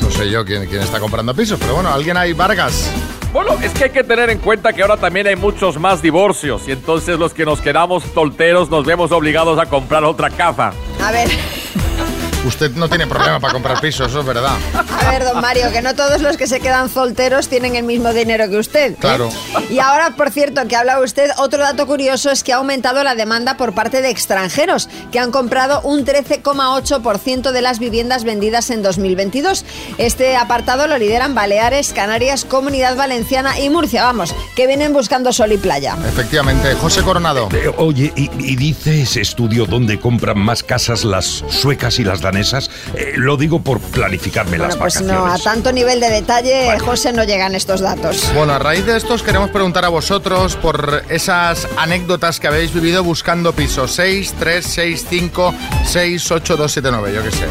[0.00, 2.88] No sé yo quién, quién está comprando pisos, pero bueno, alguien hay Vargas.
[3.34, 6.62] Bueno, es que hay que tener en cuenta que ahora también hay muchos más divorcios
[6.68, 10.72] y entonces los que nos quedamos solteros nos vemos obligados a comprar otra casa.
[11.02, 11.28] A ver,
[12.44, 14.56] Usted no tiene problema para comprar pisos, eso es verdad.
[14.74, 18.12] a ver, don Mario, que no todos los que se quedan solteros tienen el mismo
[18.12, 18.92] dinero que usted.
[18.92, 18.96] ¿eh?
[19.00, 19.30] Claro.
[19.70, 23.14] Y ahora, por cierto, que habla usted, otro dato curioso es que ha aumentado la
[23.14, 28.82] demanda por parte de extranjeros, que han comprado un 13,8% de las viviendas vendidas en
[28.82, 29.64] 2022.
[29.98, 35.52] Este apartado lo lideran Baleares, Canarias, Comunidad Valenciana y Murcia, vamos, que vienen buscando sol
[35.52, 35.96] y playa.
[36.06, 37.48] Efectivamente, José Coronado.
[37.52, 42.20] Eh, Oye, y, y dice ese estudio dónde compran más casas las suecas y las
[42.20, 42.33] danesas.
[42.34, 42.70] Danesas.
[42.96, 45.16] Eh, lo digo por planificarme las Bueno, pues vacaciones.
[45.24, 48.30] no, a tanto nivel de detalle, José, no llegan estos datos.
[48.34, 53.04] Bueno, a raíz de estos queremos preguntar a vosotros por esas anécdotas que habéis vivido
[53.04, 55.54] buscando piso 6, 3, 6, 5,
[55.86, 57.46] 6, 8, 2, 7, 9, yo qué sé.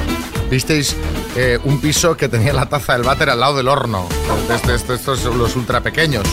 [0.49, 0.95] Visteis
[1.35, 4.07] eh, un piso que tenía la taza del váter al lado del horno.
[4.53, 6.23] Este- estos son los ultra pequeños.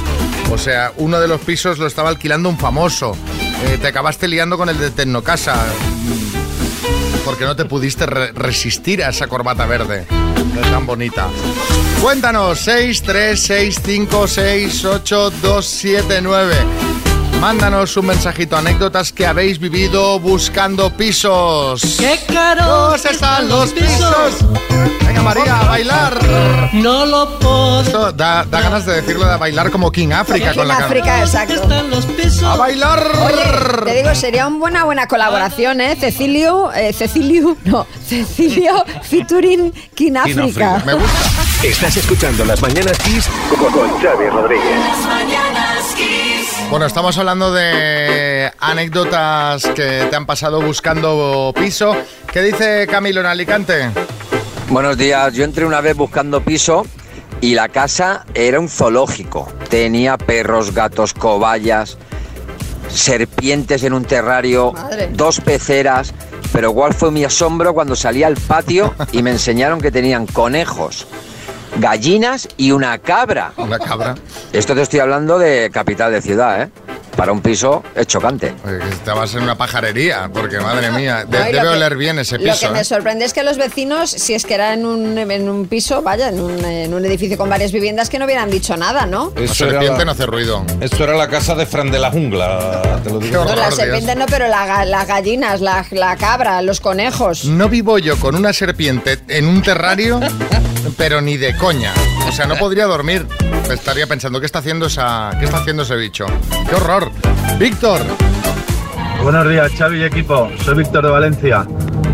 [0.53, 3.17] O sea, uno de los pisos lo estaba alquilando un famoso.
[3.67, 5.55] Eh, te acabaste liando con el de Tecnocasa.
[7.31, 10.05] Porque no te pudiste re- resistir a esa corbata verde.
[10.73, 11.29] Tan bonita.
[12.03, 16.57] Cuéntanos, 6, 3, 6, 5, 6, 8, 2, 7, 9.
[17.41, 21.97] Mándanos un mensajito, anécdotas que habéis vivido buscando pisos.
[21.99, 24.45] ¡Qué caros están los pisos!
[25.07, 26.71] Venga, María, a bailar.
[26.75, 27.81] No lo puedo.
[27.81, 31.21] Esto da, da ganas de decirlo de bailar como King África con King la África,
[31.21, 31.63] exacto.
[32.45, 33.11] ¡A bailar!
[33.25, 35.97] Oye, te digo, sería una buena, buena colaboración, ¿eh?
[35.99, 40.83] Cecilio, eh, Cecilio, no, Cecilio featuring King África.
[40.85, 41.19] Me gusta.
[41.63, 44.79] Estás escuchando Las Mañanas Kiss con, con Xavi Rodríguez.
[44.79, 46.40] Las mañanas Kiss.
[46.71, 51.97] Bueno, estamos hablando de anécdotas que te han pasado buscando piso.
[52.33, 53.91] ¿Qué dice Camilo en Alicante?
[54.69, 56.87] Buenos días, yo entré una vez buscando piso
[57.41, 59.53] y la casa era un zoológico.
[59.69, 61.99] Tenía perros, gatos, cobayas,
[62.89, 65.09] serpientes en un terrario, Madre.
[65.13, 66.15] dos peceras.
[66.53, 71.07] Pero igual fue mi asombro cuando salí al patio y me enseñaron que tenían conejos,
[71.79, 73.53] gallinas y una cabra.
[73.57, 74.15] Una cabra.
[74.53, 76.71] Esto te estoy hablando de capital de ciudad, ¿eh?
[77.17, 78.55] Para un piso es chocante.
[78.67, 82.39] Oye, que estabas en una pajarería, porque madre mía, de- debe que- oler bien ese
[82.39, 82.71] Lo que piso.
[82.73, 82.85] me ¿eh?
[82.85, 86.29] sorprende es que los vecinos, si es que era en un, en un piso, vaya,
[86.31, 89.33] en un, en un edificio con varias viviendas, que no hubieran dicho nada, ¿no?
[89.37, 90.65] La serpiente no hace ruido.
[90.81, 93.45] Esto era la casa de Fran de la Jungla, te lo digo.
[93.45, 97.45] No, la serpiente no, pero la las gallinas, la, la cabra, los conejos.
[97.45, 100.21] No vivo yo con una serpiente en un terrario,
[100.97, 101.93] pero ni de coña.
[102.29, 103.27] O sea, no podría dormir.
[103.71, 106.27] Estaría pensando, ¿qué está haciendo esa, qué está haciendo ese bicho?
[106.69, 107.00] ¡Qué horror!
[107.59, 108.01] Víctor.
[109.23, 110.49] Buenos días, Xavi y equipo.
[110.65, 111.67] Soy Víctor de Valencia.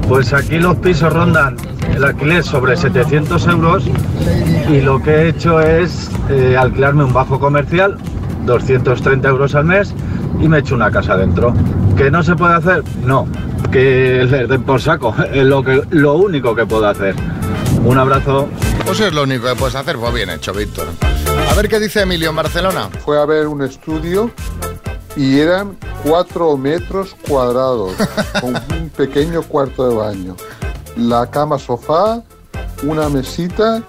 [0.09, 1.57] Pues aquí los pisos rondan
[1.95, 3.85] el alquiler sobre 700 euros
[4.69, 7.97] y lo que he hecho es eh, alquilarme un bajo comercial,
[8.45, 9.95] 230 euros al mes
[10.41, 11.55] y me he hecho una casa dentro.
[11.97, 12.83] ¿Que no se puede hacer?
[13.05, 13.27] No.
[13.71, 15.15] Que les den por saco.
[15.33, 17.15] Es lo, que, lo único que puedo hacer.
[17.85, 18.49] Un abrazo.
[18.85, 19.97] Pues es lo único que puedes hacer.
[19.97, 20.89] Pues bien hecho, Víctor.
[21.51, 22.89] A ver qué dice Emilio en Barcelona.
[23.05, 24.31] Fue a ver un estudio
[25.17, 27.93] y eran cuatro metros cuadrados
[28.41, 30.37] con un pequeño cuarto de baño.
[30.97, 32.23] La cama sofá,
[32.83, 33.83] una mesita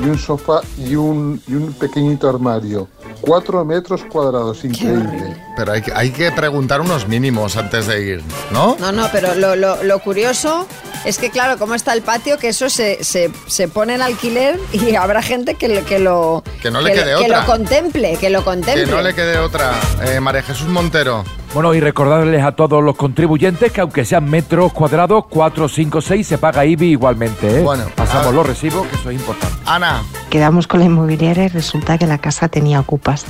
[0.00, 2.88] y un sofá y un, y un pequeñito armario.
[3.20, 5.36] Cuatro metros cuadrados, increíble.
[5.56, 8.22] Pero hay que, hay que preguntar unos mínimos antes de ir,
[8.52, 8.76] ¿no?
[8.78, 10.66] No, no, pero lo, lo- lo curioso
[11.04, 14.58] es que, claro, como está el patio, que eso se, se, se pone en alquiler
[14.72, 16.42] y habrá gente que, lo- que lo...
[16.62, 17.40] Que no le quede que otra.
[17.40, 18.84] lo contemple, que lo contemple.
[18.84, 19.72] Que no le quede otra.
[20.06, 21.24] Eh, María Jesús Montero.
[21.52, 26.26] Bueno, y recordarles a todos los contribuyentes que aunque sean metros cuadrados, 4, 5, 6,
[26.26, 27.62] se paga IBI igualmente, ¿eh?
[27.62, 29.54] Bueno, Pasamos a- los recibos, que eso es importante.
[29.66, 30.02] Ana.
[30.30, 33.24] Quedamos con la inmobiliaria y resulta que la casa tenía ocupas.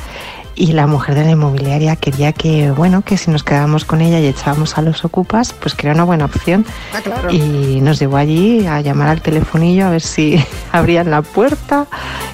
[0.56, 4.20] Y la mujer de la inmobiliaria quería que, bueno, que si nos quedábamos con ella
[4.20, 6.64] y echábamos a los ocupas, pues que era una buena opción.
[6.92, 7.30] Ah, claro.
[7.30, 10.42] Y nos llevó allí a llamar al telefonillo a ver si
[10.72, 11.86] abrían la puerta.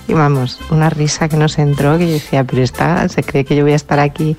[0.07, 3.57] Y vamos, una risa que nos entró que yo decía, pero está, se cree que
[3.57, 4.37] yo voy a estar aquí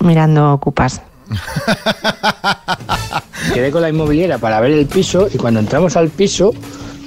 [0.00, 1.00] mirando ocupas.
[3.54, 6.52] Quedé con la inmobiliaria para ver el piso y cuando entramos al piso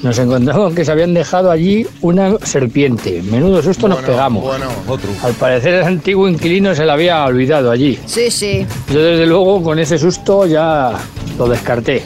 [0.03, 3.21] nos encontramos que se habían dejado allí una serpiente.
[3.23, 4.45] Menudo susto nos pegamos.
[4.87, 5.09] Otro.
[5.23, 7.99] Al parecer el antiguo inquilino se la había olvidado allí.
[8.05, 8.65] Sí, sí.
[8.91, 10.93] Yo desde luego con ese susto ya
[11.37, 12.03] lo descarté.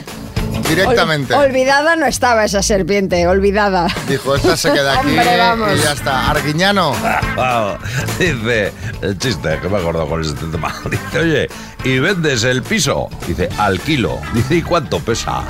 [0.74, 1.34] Directamente.
[1.34, 3.86] Ol- olvidada no estaba esa serpiente, olvidada.
[4.08, 5.68] Dijo, esta se queda aquí Hombre, vamos.
[5.78, 6.30] y ya está.
[6.30, 6.94] Arguiñano.
[8.18, 10.74] Dice, el chiste que me acuerdo con este tema.
[10.90, 11.48] Dice, oye,
[11.84, 13.08] ¿y vendes el piso?
[13.26, 14.18] Dice, al kilo.
[14.34, 15.42] Dice, ¿y cuánto pesa?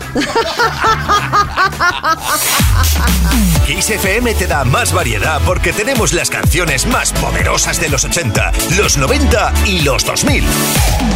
[3.66, 8.52] Kiss FM te da más variedad porque tenemos las canciones más poderosas de los 80,
[8.76, 10.44] los 90 y los 2000.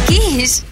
[0.07, 0.63] Kiss.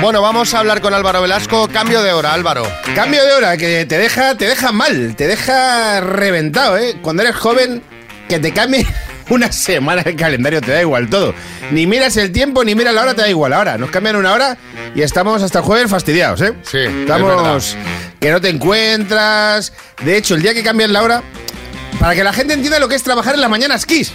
[0.00, 1.68] Bueno, vamos a hablar con Álvaro Velasco.
[1.68, 2.66] Cambio de hora, Álvaro.
[2.94, 6.96] Cambio de hora, que te deja, te deja mal, te deja reventado, ¿eh?
[7.02, 7.82] Cuando eres joven,
[8.28, 8.86] que te cambie
[9.28, 11.34] una semana el calendario, te da igual todo.
[11.70, 13.52] Ni miras el tiempo, ni miras la hora, te da igual.
[13.52, 14.56] Ahora, nos cambian una hora
[14.94, 16.54] y estamos hasta el jueves fastidiados, ¿eh?
[16.62, 17.76] Sí, Estamos
[18.18, 19.72] que no te encuentras.
[20.02, 21.22] De hecho, el día que cambian la hora,
[22.00, 24.12] para que la gente entienda lo que es trabajar en las mañanas Kiss.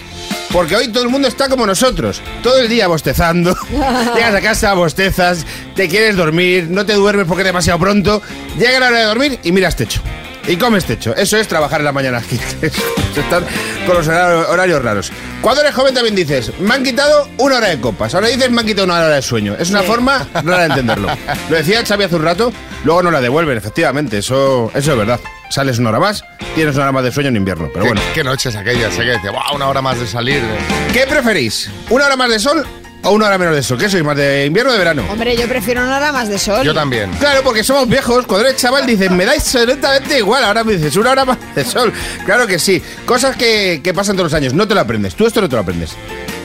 [0.52, 3.56] Porque hoy todo el mundo está como nosotros, todo el día bostezando.
[4.16, 8.22] Llegas a casa, bostezas, te quieres dormir, no te duermes porque es demasiado pronto,
[8.58, 10.02] llega la hora de dormir y miras techo.
[10.48, 11.16] Y comes techo.
[11.16, 12.40] Eso es trabajar en la mañana aquí.
[12.62, 12.74] Es
[13.18, 13.44] estar
[13.88, 15.12] con los horarios, horarios raros.
[15.42, 18.14] Cuando eres joven también dices, me han quitado una hora de copas.
[18.16, 19.56] Ahora dices, me han quitado una hora de sueño.
[19.58, 19.88] Es una Sí.
[19.88, 21.08] forma rara de entenderlo.
[21.50, 24.20] Lo decía Xavi hace un rato, luego no la devuelven, efectivamente.
[24.20, 25.20] Eso, eso es verdad.
[25.50, 26.24] Sales una hora más,
[26.56, 27.70] tienes una hora más de sueño en invierno.
[27.74, 28.02] Pero ¿Qué, bueno.
[28.14, 30.42] qué noches aquellas, sé que decía, "Buah, una hora más de salir.
[30.42, 30.94] de-".
[30.94, 31.70] ¿Qué preferís?
[31.90, 32.66] ¿Una hora más de sol
[33.06, 33.78] o una hora menos de sol?
[33.78, 35.06] ¿Qué sois, más de invierno o de verano?
[35.12, 36.74] Hombre, yo prefiero una hora más de sol.
[36.74, 37.12] también.
[37.20, 38.26] Claro, porque somos viejos.
[38.26, 40.44] Cuando eres chaval dices, me dais absolutamente igual.
[40.44, 41.94] Ahora me dices, una hora más de sol.
[42.26, 42.82] Claro que sí.
[43.06, 44.54] Cosas que, que pasan todos los años.
[44.54, 45.16] No te lo aprendes.
[45.16, 45.96] Tú esto no te lo aprendes.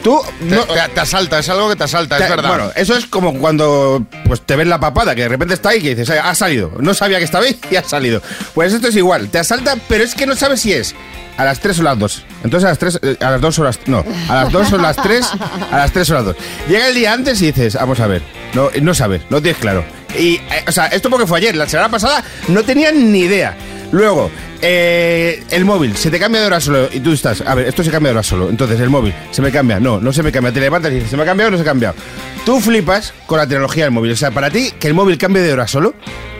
[0.02, 2.48] Tú Te, no, te- te asalta, es algo que te asalta, te- es verdad.
[2.48, 5.78] Bueno, eso es como cuando pues te ves la papada, que de repente está ahí
[5.78, 6.72] y que dices, "Ah, ha salido.
[6.80, 8.22] No sabía que estaba ahí y ha salido.
[8.54, 9.28] Pues esto es igual.
[9.28, 10.94] Te asalta, pero es que no sabes si es
[11.36, 12.24] a las 3 o las 2.
[12.44, 13.78] Entonces a las 3, eh, a las 2 o las...
[13.86, 15.26] No, a las 2 o las 3,
[15.70, 16.36] a las 3 o las 2.
[16.68, 18.22] Llega el día antes y dices, vamos a ver.
[18.54, 19.84] No, no sabes, no tienes claro.
[20.18, 21.54] Y, eh, o sea, esto porque fue ayer.
[21.56, 23.56] La semana pasada no tenía ni idea.
[23.92, 24.30] Luego,
[24.62, 27.82] eh, el móvil, se te cambia de hora solo y tú estás, a ver, esto
[27.82, 30.30] se cambia de hora solo, entonces el móvil, se me cambia, no, no se me
[30.30, 31.96] cambia, te levantas y dices, se me ha cambiado o no se ha cambiado.
[32.44, 35.42] Tú flipas con la tecnología del móvil, o sea, para ti que el móvil cambie
[35.42, 35.94] de hora solo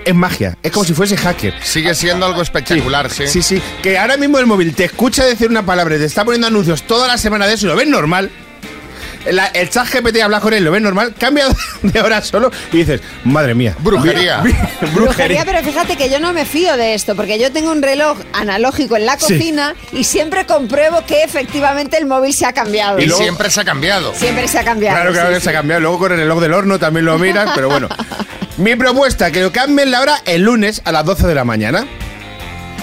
[0.05, 1.55] es magia, es como si fuese hacker.
[1.63, 3.27] Sigue siendo algo espectacular, sí.
[3.27, 6.25] Sí, sí, que ahora mismo el móvil te escucha decir una palabra y te está
[6.25, 8.31] poniendo anuncios toda la semana de eso y lo ves normal.
[9.27, 11.45] La- el chat GPT habla con él, lo ves normal, cambia
[11.83, 13.75] de hora solo y dices, madre mía.
[13.81, 14.43] Brujería.
[14.95, 18.18] Brujería, pero fíjate que yo no me fío de esto, porque yo tengo un reloj
[18.33, 19.35] analógico en la Sí.
[19.35, 22.99] cocina y siempre compruebo que efectivamente el móvil se ha cambiado.
[22.99, 24.14] Y siempre se ha cambiado.
[24.14, 24.97] Siempre se ha cambiado.
[24.97, 25.45] Claro, claro sí, que sí.
[25.45, 25.81] se ha cambiado.
[25.83, 27.89] Luego con el reloj del horno también lo miras, pero bueno.
[28.57, 31.87] Mi propuesta, que lo cambien la hora el lunes a las 12 de la mañana.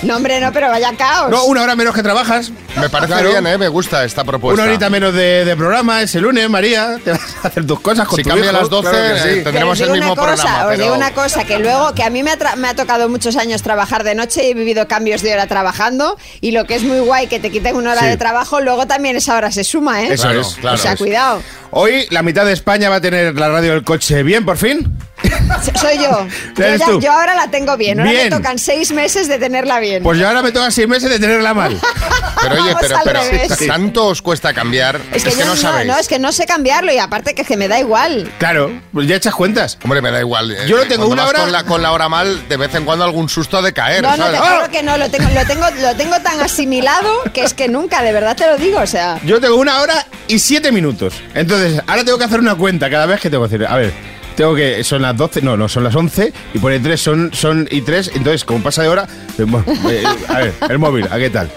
[0.04, 1.30] No, hombre, no, pero vaya caos.
[1.32, 2.52] No, una hora menos que trabajas.
[2.80, 3.30] Me parece Claro.
[3.30, 3.58] bien, ¿eh?
[3.58, 4.62] Me gusta esta propuesta.
[4.62, 6.98] Una horita menos de, de programa ese lunes, María.
[7.04, 9.14] Te vas a hacer tus cosas con Si tu cambia hijo, a las 12, claro
[9.16, 9.30] que sí.
[9.30, 10.60] eh, tendremos os el mismo cosa, programa.
[10.66, 13.10] Os pero- digo una cosa, que luego, que a mí me ha, me ha tocado
[13.10, 16.76] muchos años trabajar de noche y he vivido cambios de hora trabajando y lo que
[16.76, 18.08] es muy guay que te quiten una hora Sí.
[18.08, 20.14] de trabajo, luego también esa hora se suma, ¿eh?
[20.14, 20.48] Eso Claro, es.
[20.62, 20.76] claro.
[20.76, 21.00] o sea, es.
[21.00, 21.42] cuidado.
[21.72, 24.96] Hoy la mitad de España va a tener la radio del coche bien, por fin.
[25.82, 26.28] Soy yo.
[26.56, 27.00] Yo, Eres ya- tú.
[27.02, 28.00] yo ahora la tengo bien.
[28.00, 28.26] Ahora Bien.
[28.30, 30.04] me tocan seis meses de tenerla bien.
[30.04, 31.80] Pues yo ahora me toca seis meses de tenerla mal.
[32.42, 33.68] Pero oye, Vamos pero, pero.
[33.68, 35.02] ¿tanto os cuesta cambiar?
[35.12, 35.88] es que, no sabéis.
[35.88, 38.32] no, es que no sé cambiarlo y aparte que, es que me da igual.
[38.38, 39.78] Claro, pues ya echas cuentas.
[39.84, 40.52] Hombre, me da igual.
[40.52, 42.74] eh, Yo lo tengo cuando una hora- Con la, con la hora mal, de vez
[42.76, 44.04] en cuando algún susto de caer.
[44.04, 44.40] No, no, ¿sabes?
[44.40, 44.56] te ¡Ah!
[44.60, 48.04] juro que no, lo tengo, lo, tengo, lo tengo tan asimilado que es que nunca,
[48.04, 49.20] de verdad te lo digo, o sea...
[49.26, 51.16] Yo tengo una hora y siete minutos.
[51.34, 53.92] Entonces, ahora tengo que hacer una cuenta cada vez que tengo que decir, a ver,
[54.38, 57.68] tengo que, son las 12, no, no, son las 11 y pone 3, son, son
[57.72, 59.08] y 3, entonces como pasa de hora,
[59.40, 59.46] eh,
[59.90, 61.52] eh, a ver, el móvil, ¿a qué tal?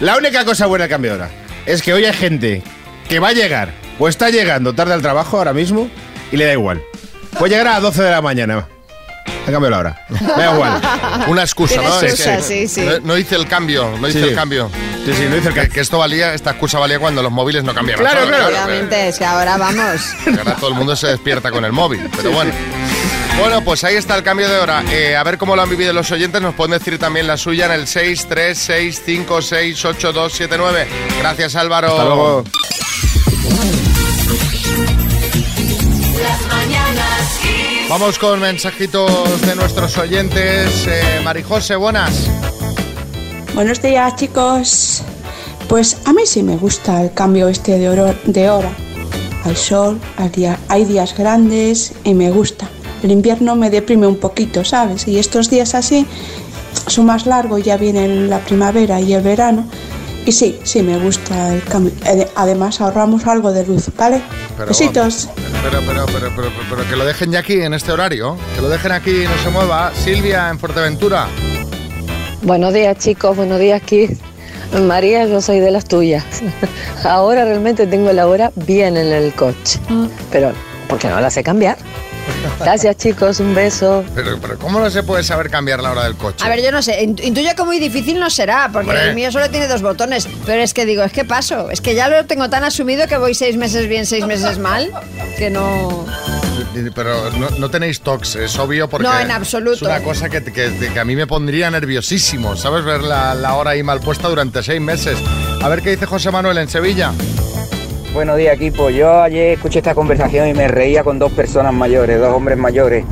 [0.00, 1.30] La única cosa buena del cambio de hora
[1.64, 2.62] es que hoy hay gente
[3.08, 5.88] que va a llegar o está llegando tarde al trabajo ahora mismo
[6.30, 6.82] y le da igual.
[7.38, 8.68] Puede llegar a las 12 de la mañana.
[9.48, 10.04] Ha cambiado la hora.
[10.08, 10.80] Me da igual.
[11.28, 12.00] Una excusa, ¿no?
[12.00, 12.82] Es excusa, que sí, sí.
[12.82, 14.28] No, no hice el cambio, no hice Sí.
[14.28, 14.70] el cambio.
[15.04, 15.72] Sí, sí, no hice el Que, cambio.
[15.74, 18.04] que esto valía, esta excusa valía cuando los móviles no cambiaban.
[18.04, 18.48] Claro, claro.
[18.48, 20.00] Obviamente, es que ahora vamos...
[20.24, 22.52] que ahora todo el mundo se despierta con el móvil, pero bueno.
[23.38, 24.82] Bueno, pues ahí está el cambio de hora.
[24.90, 26.42] Eh, a ver cómo lo han vivido los oyentes.
[26.42, 30.86] Nos pueden decir también la suya en el 636568279.
[31.20, 31.90] Gracias, Álvaro.
[31.92, 32.42] Hasta luego.
[37.88, 40.86] Vamos con mensajitos de nuestros oyentes.
[40.86, 42.12] Eh, Marijose, buenas.
[43.54, 45.02] Buenos días, chicos.
[45.68, 48.72] Pues a mí sí me gusta el cambio este de, hora-.
[49.44, 50.30] Hay sol, hay,
[50.68, 52.68] hay días grandes y me gusta.
[53.02, 55.06] El invierno me deprime un poquito, ¿sabes?
[55.08, 56.06] Y estos días así
[56.88, 59.64] son más largos, ya viene la primavera y el verano.
[60.26, 61.92] Y sí, sí me gusta el cambio.
[62.04, 64.20] Ade- Además ahorramos algo de luz, ¿vale?
[64.58, 65.28] Pero, Besitos.
[65.62, 68.36] Pero, pero, pero, pero, pero, pero que lo dejen ya aquí en este horario.
[68.56, 69.92] Que lo dejen aquí y no se mueva.
[69.94, 71.28] Silvia en Fuerteventura.
[72.42, 74.18] Buenos días chicos, buenos días Kiss.
[74.82, 76.24] María, yo soy de las tuyas.
[77.04, 79.78] Ahora realmente tengo la hora bien en el coche,
[80.32, 80.52] pero
[80.88, 81.78] ¿por qué no la sé cambiar?
[82.60, 84.04] Gracias chicos, un beso.
[84.14, 86.44] Pero, pero ¿cómo no se puede saber cambiar la hora del coche?
[86.44, 89.08] A ver, yo no sé, intu- intuyo que muy difícil no será, porque Hombre.
[89.08, 91.94] el mío solo tiene dos botones, pero es que digo, es que paso, es que
[91.94, 94.90] ya lo tengo tan asumido que voy seis meses bien, seis meses mal,
[95.36, 96.06] que no...
[96.94, 99.76] Pero no, no tenéis tox, es obvio porque No, en absoluto.
[99.76, 102.84] es una cosa que, que- que a mí me pondría nerviosísimo, ¿sabes?
[102.84, 105.16] Ver la, la hora ahí mal puesta durante seis meses.
[105.62, 107.12] A ver qué dice José Manuel en Sevilla.
[108.14, 108.88] Buenos días, equipo.
[108.88, 113.04] Yo ayer escuché esta conversación y me reía con dos personas mayores, dos hombres mayores.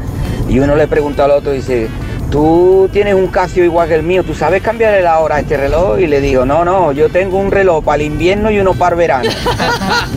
[0.49, 1.89] Y uno le preguntó al otro, dice,
[2.31, 5.59] tú tienes un Casio igual que el mío, ¿tú sabes cambiarle la hora a este
[5.59, 6.01] reloj?
[6.01, 8.95] Y le digo, no, no, yo tengo un reloj para el invierno y uno para
[8.95, 9.31] el verano.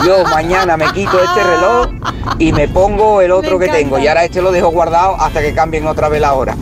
[0.05, 1.89] Yo mañana me quito este reloj
[2.39, 3.99] y me pongo el otro Me que tengo.
[3.99, 6.55] Y ahora este lo dejo guardado hasta que cambien otra vez la hora.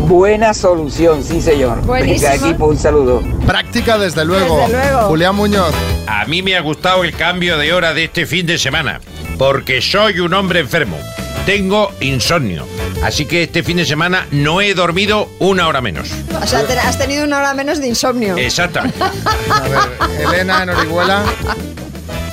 [0.00, 1.80] Buena solución, sí señor.
[1.82, 2.30] Buenísima.
[2.32, 3.22] Venga, equipo, un saludo.
[3.46, 4.58] Práctica, desde luego.
[4.58, 5.02] Desde luego.
[5.08, 5.74] Julián Muñoz.
[6.06, 9.00] A mí me ha gustado el cambio de hora de este fin de semana,
[9.38, 10.96] porque soy un hombre enfermo.
[11.44, 12.66] Tengo insomnio.
[13.04, 16.08] Así que este fin de semana no he dormido una hora menos.
[16.42, 18.36] O sea, te- has tenido una hora menos de insomnio.
[18.36, 18.98] Exactamente.
[19.02, 19.78] A ver,
[20.34, 21.22] Elena en Orihuela.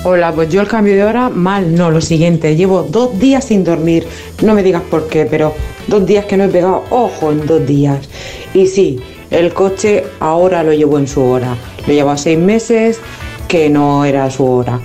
[0.06, 3.64] Hola, pues yo el cambio de hora mal, no, lo siguiente, llevo dos días sin
[3.64, 4.06] dormir,
[4.42, 5.54] no me digas por qué, pero
[5.88, 8.10] dos días que no he pegado ojo en dos días.
[8.54, 9.00] Y sí,
[9.32, 11.56] el coche ahora lo llevo en su hora,
[11.88, 13.00] lo llevo seis meses
[13.48, 14.82] que no era su hora.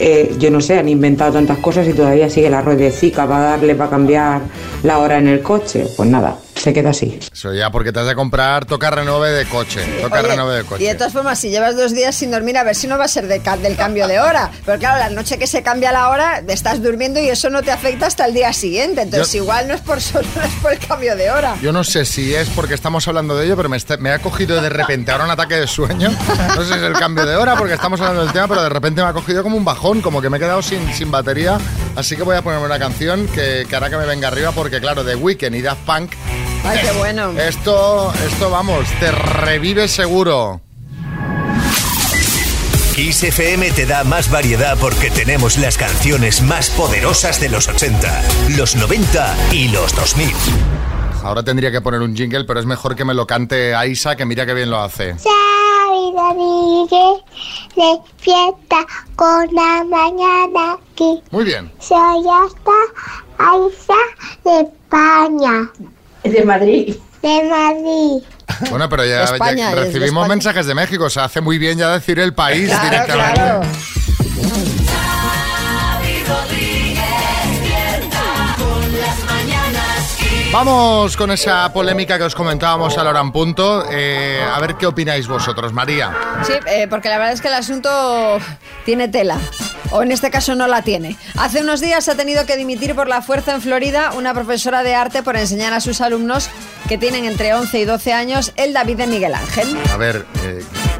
[0.00, 3.76] Eh, yo no sé, han inventado tantas cosas y todavía sigue la ruedecica para darle,
[3.76, 4.40] para cambiar
[4.82, 5.86] la hora en el coche.
[5.96, 7.18] Pues nada, se queda así.
[7.32, 9.80] Eso ya porque te has de comprar toca renove de coche.
[10.02, 10.94] Toca Oye, renove de Y de coche.
[10.96, 13.28] todas formas, si llevas dos días sin dormir, a ver si no va a ser
[13.28, 14.50] de del cambio de hora.
[14.64, 17.70] Pero claro, la noche que se cambia la hora, estás durmiendo y eso no te
[17.70, 19.02] afecta hasta el día siguiente.
[19.02, 21.56] Entonces, Yo- igual no es por solo no es por el cambio de hora.
[21.62, 24.18] Yo no sé si es porque estamos hablando de ello, pero me, está- me ha
[24.18, 26.10] cogido de repente ahora un ataque de sueño.
[26.56, 28.68] No sé si es el cambio de hora porque estamos hablando del tema, pero de
[28.70, 31.58] repente me ha cogido como un bajón, como que me he quedado sin, sin batería.
[31.96, 34.80] Así que voy a ponerme una canción que, que hará que me venga arriba porque,
[34.80, 36.12] claro, The Weeknd y Daft Punk.
[36.62, 37.30] Ay, qué bueno.
[37.32, 40.60] Esto, esto vamos, te revive seguro.
[42.94, 48.22] Kiss FM te da más variedad porque tenemos las canciones más poderosas de los 80,
[48.56, 50.32] los 90 y los 2000.
[51.22, 54.24] Ahora tendría que poner un jingle, pero es mejor que me lo cante Aisa, que
[54.24, 55.14] mira qué bien lo hace.
[56.16, 57.22] Xavi Rodríguez
[57.76, 58.86] despierta
[59.16, 61.22] con la mañana aquí.
[61.30, 61.70] Muy bien.
[61.78, 62.72] Soy hasta
[63.38, 63.94] Aiza
[64.44, 65.70] de España.
[66.24, 66.96] De Madrid.
[67.22, 68.22] De Madrid.
[68.70, 71.10] Bueno, pero ya, España, de recibimos mensajes de México.
[71.10, 73.34] Se hace muy bien ya decir el país Claro, directamente.
[73.34, 73.60] claro.
[80.56, 83.84] Vamos con esa polémica que os comentábamos a la hora en punto.
[83.90, 86.16] Eh, a ver qué opináis vosotros, María.
[86.44, 88.38] Sí, eh, porque la verdad es que el asunto
[88.86, 89.38] tiene tela.
[89.90, 91.14] O en este caso no la tiene.
[91.36, 94.94] Hace unos días ha tenido que dimitir por la fuerza en Florida una profesora de
[94.94, 96.48] arte por enseñar a sus alumnos
[96.88, 99.76] que tienen entre 11 y 12 años el David de Miguel Ángel.
[99.92, 100.95] A ver, eh, eh,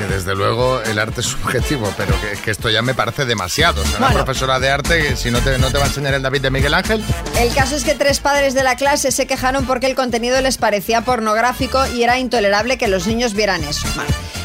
[0.00, 3.82] que desde luego el arte es subjetivo, pero que, que esto ya me parece demasiado.
[3.82, 4.24] O sea, una Bueno.
[4.24, 6.72] profesora de arte, si no te, no te va a enseñar el David de Miguel
[6.72, 7.04] Ángel,
[7.36, 10.56] El caso es que tres padres de la clase se quejaron porque el contenido les
[10.56, 13.86] parecía pornográfico y era intolerable que los niños vieran eso.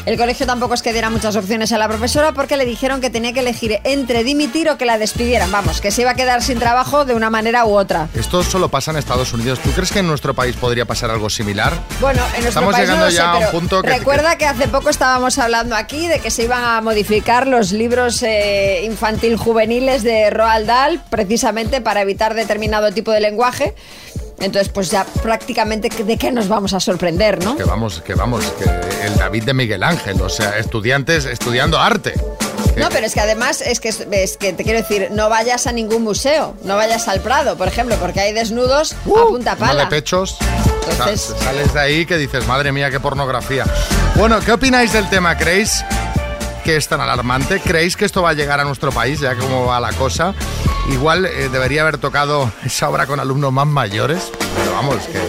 [0.06, 3.10] El colegio tampoco es que diera muchas opciones a la profesora porque le dijeron que
[3.10, 5.50] tenía que elegir entre dimitir o que la despidieran.
[5.50, 8.08] Vamos, que se iba a quedar sin trabajo de una manera u otra.
[8.14, 9.58] esto solo pasa en Estados Unidos.
[9.60, 11.72] ¿Tú crees que en nuestro país podría pasar algo similar?
[12.00, 14.46] Bueno, en nuestro Estamos país no llegando sé, ya a un punto que- recuerda que...
[14.46, 19.36] hace poco estábamos hablando aquí de que se iban a modificar los libros eh, infantil
[19.36, 23.74] juveniles de Roald Dahl precisamente para evitar determinado tipo de lenguaje.
[24.38, 27.56] Entonces, pues ya prácticamente de qué nos vamos a sorprender, ¿no?
[27.56, 28.64] Que vamos, que vamos, que
[29.06, 32.14] el David de Miguel Ángel, o sea, estudiantes estudiando arte.
[32.76, 35.72] No, pero es que además es que, es que te quiero decir, no vayas a
[35.72, 39.66] ningún museo, no vayas al Prado, por ejemplo, porque hay desnudos a punta No de
[39.66, 39.88] pala.
[39.88, 40.36] pechos.
[40.90, 43.64] Entonces- Sa- sales de ahí que dices, madre mía, qué pornografía.
[44.16, 45.36] Bueno, ¿qué opináis del tema?
[45.38, 45.82] ¿Creéis
[46.66, 47.60] que es tan alarmante?
[47.60, 50.34] ¿Creéis que esto va a llegar a nuestro país, ya como va la cosa?
[50.90, 55.20] Igual eh, debería haber tocado esa obra con alumnos más mayores, pero vamos, que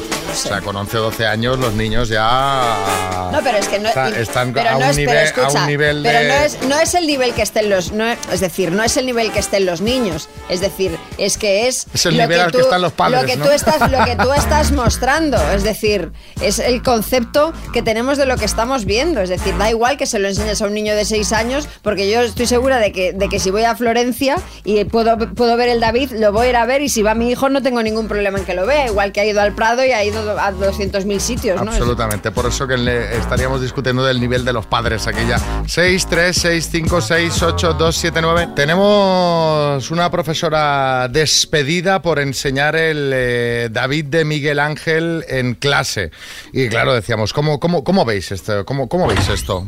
[0.45, 3.29] o sea, con 11 o 12 años los niños ya...
[3.31, 5.23] No, pero es que no, Está- están pero a, no un es, pero nivel, a
[5.23, 6.27] escucha, un nivel pero de...
[6.27, 9.05] no es, no es el nivel que estén los, no es, decir, no es el
[9.05, 12.51] nivel que estén los niños, es decir, es que es, Es el lo nivel al
[12.51, 13.45] que están los padres, lo que ¿no?
[13.45, 16.11] tú estás, lo que tú estás mostrando, es decir,
[16.41, 20.05] es el concepto que tenemos de lo que estamos viendo, es decir, da igual que
[20.05, 23.13] se lo enseñes a un niño de 6 años, porque yo estoy segura de que,
[23.13, 26.49] de que si voy a Florencia y puedo, puedo ver el David, lo voy a
[26.49, 28.65] ir a ver y si va mi hijo no tengo ningún problema en que lo
[28.65, 31.71] vea, igual que ha ido al Prado y ha ido a 200.000 sitios, ¿no?
[31.71, 35.39] Absolutamente, por eso que le estaríamos discutiendo del nivel de los padres aquí ya.
[35.67, 38.49] 6, 3, 6, 5, 6, 8, 2, 7, 9.
[38.55, 46.11] Tenemos una profesora despedida por enseñar el eh, David de Miguel Ángel en clase.
[46.51, 48.65] Y claro, decíamos, ¿cómo, cómo, cómo veis esto?
[48.65, 49.67] ¿Cómo, ¿Cómo veis esto?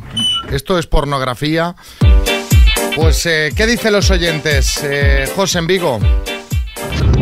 [0.52, 1.76] ¿Esto es pornografía?
[2.96, 4.80] Pues, eh, ¿qué dicen los oyentes?
[4.84, 6.00] Eh, José en Vigo.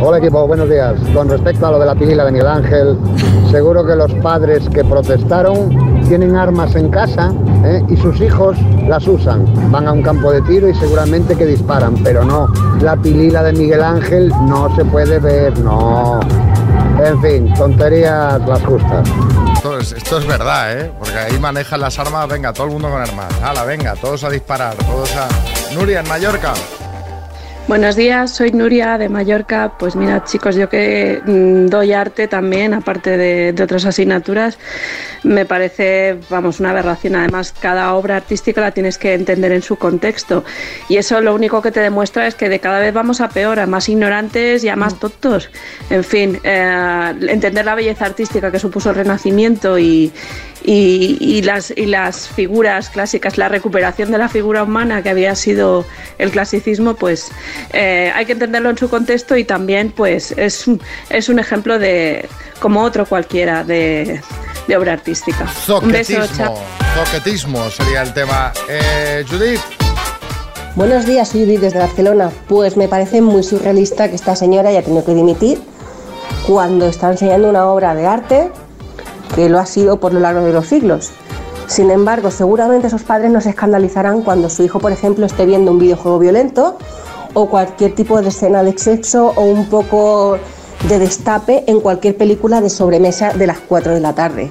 [0.00, 0.94] Hola equipo, buenos días.
[1.12, 2.98] Con respecto a lo de la pilila de Miguel Ángel,
[3.50, 7.32] seguro que los padres que protestaron tienen armas en casa
[7.64, 7.82] ¿eh?
[7.88, 9.44] y sus hijos las usan.
[9.72, 12.46] Van a un campo de tiro y seguramente que disparan, pero no,
[12.80, 16.20] la pilila de Miguel Ángel no se puede ver, no.
[17.04, 19.08] En fin, tonterías las justas.
[19.54, 20.92] Esto es, esto es verdad, ¿eh?
[20.98, 23.26] Porque ahí manejan las armas, venga, todo el mundo con armas.
[23.42, 25.28] Hala, venga, todos a disparar, todos a...
[25.74, 26.54] Nuria, en Mallorca.
[27.68, 29.74] Buenos días, soy Nuria de Mallorca.
[29.78, 34.58] Pues mira, chicos, yo que mm, doy arte también, aparte de, de otras asignaturas,
[35.22, 37.16] me parece, vamos, una aberración.
[37.16, 40.44] Además, cada obra artística la tienes que entender en su contexto.
[40.88, 43.60] Y eso lo único que te demuestra es que de cada vez vamos a peor,
[43.60, 45.50] a más ignorantes y a más tontos.
[45.90, 50.10] En fin, eh, entender la belleza artística que supuso el Renacimiento y,
[50.64, 55.34] y, y las, y las figuras clásicas, la recuperación de la figura humana que había
[55.34, 55.84] sido
[56.18, 57.30] el clasicismo, pues
[57.72, 60.80] eh, hay que entenderlo en su contexto y también pues es, un-
[61.10, 62.28] es un ejemplo de,
[62.60, 64.20] como otro cualquiera, de,
[64.66, 65.46] de obra artística.
[65.82, 66.56] Un beso, chao.
[66.56, 66.58] Zoquetismo.
[66.94, 68.52] Zoquetismo sería el tema.
[68.68, 69.60] Eh, Judith.
[70.74, 72.30] Buenos días, soy Judith desde Barcelona.
[72.48, 75.60] Pues me parece muy surrealista que esta señora haya tenido que dimitir
[76.46, 78.50] cuando está enseñando una obra de arte
[79.34, 81.10] que lo ha sido por lo largo de los siglos.
[81.66, 85.70] Sin embargo, seguramente esos padres no se escandalizarán cuando su hijo, por ejemplo, esté viendo
[85.70, 86.78] un videojuego violento
[87.34, 90.38] o cualquier tipo de escena de sexo o un poco
[90.88, 94.50] de destape en cualquier película de sobremesa de las 4 de la tarde.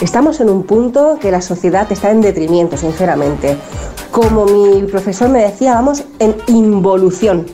[0.00, 3.56] Estamos en un punto que la sociedad está en detrimento, sinceramente.
[4.10, 7.46] Como mi profesor me decía, vamos en involución.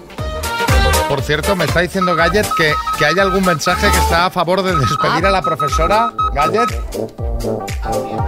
[1.09, 4.63] Por cierto, me está diciendo Gadget que, que hay algún mensaje que está a favor
[4.63, 6.11] de despedir a la profesora.
[6.35, 6.69] Gadget.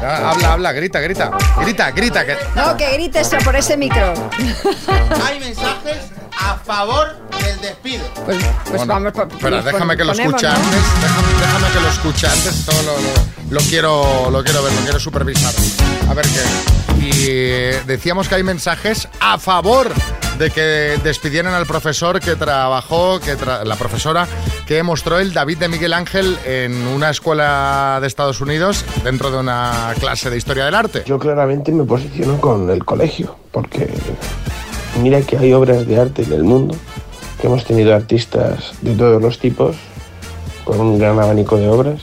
[0.00, 1.32] Ah, Habla, habla, grita, grita.
[1.60, 2.24] Grita, grita.
[2.24, 2.36] Que...
[2.54, 4.12] No, que grites por ese micro.
[5.26, 5.98] Hay mensajes
[6.38, 8.04] a favor del despido.
[8.24, 9.12] Pues, pues Bueno, vamos.
[9.12, 10.52] po- Espera, pues déjame que lo escuche ¿no?
[10.54, 10.82] antes.
[11.02, 12.64] Déjame, déjame que lo escuche antes.
[12.64, 15.52] Todo lo, lo- lo quiero, lo quiero ver, lo quiero supervisar.
[16.08, 17.04] A ver qué.
[17.04, 19.90] Y eh, decíamos que hay mensajes a favor
[20.38, 24.26] de que despidieran al profesor que trabajó, que la profesora
[24.66, 29.38] que mostró el David de Miguel Ángel en una escuela de Estados Unidos dentro de
[29.38, 31.02] una clase de historia del arte.
[31.06, 33.90] Yo claramente me posiciono con el colegio, porque
[35.02, 36.76] mira que hay obras de arte en el mundo,
[37.40, 39.76] que hemos tenido artistas de todos los tipos,
[40.64, 42.02] con un gran abanico de obras,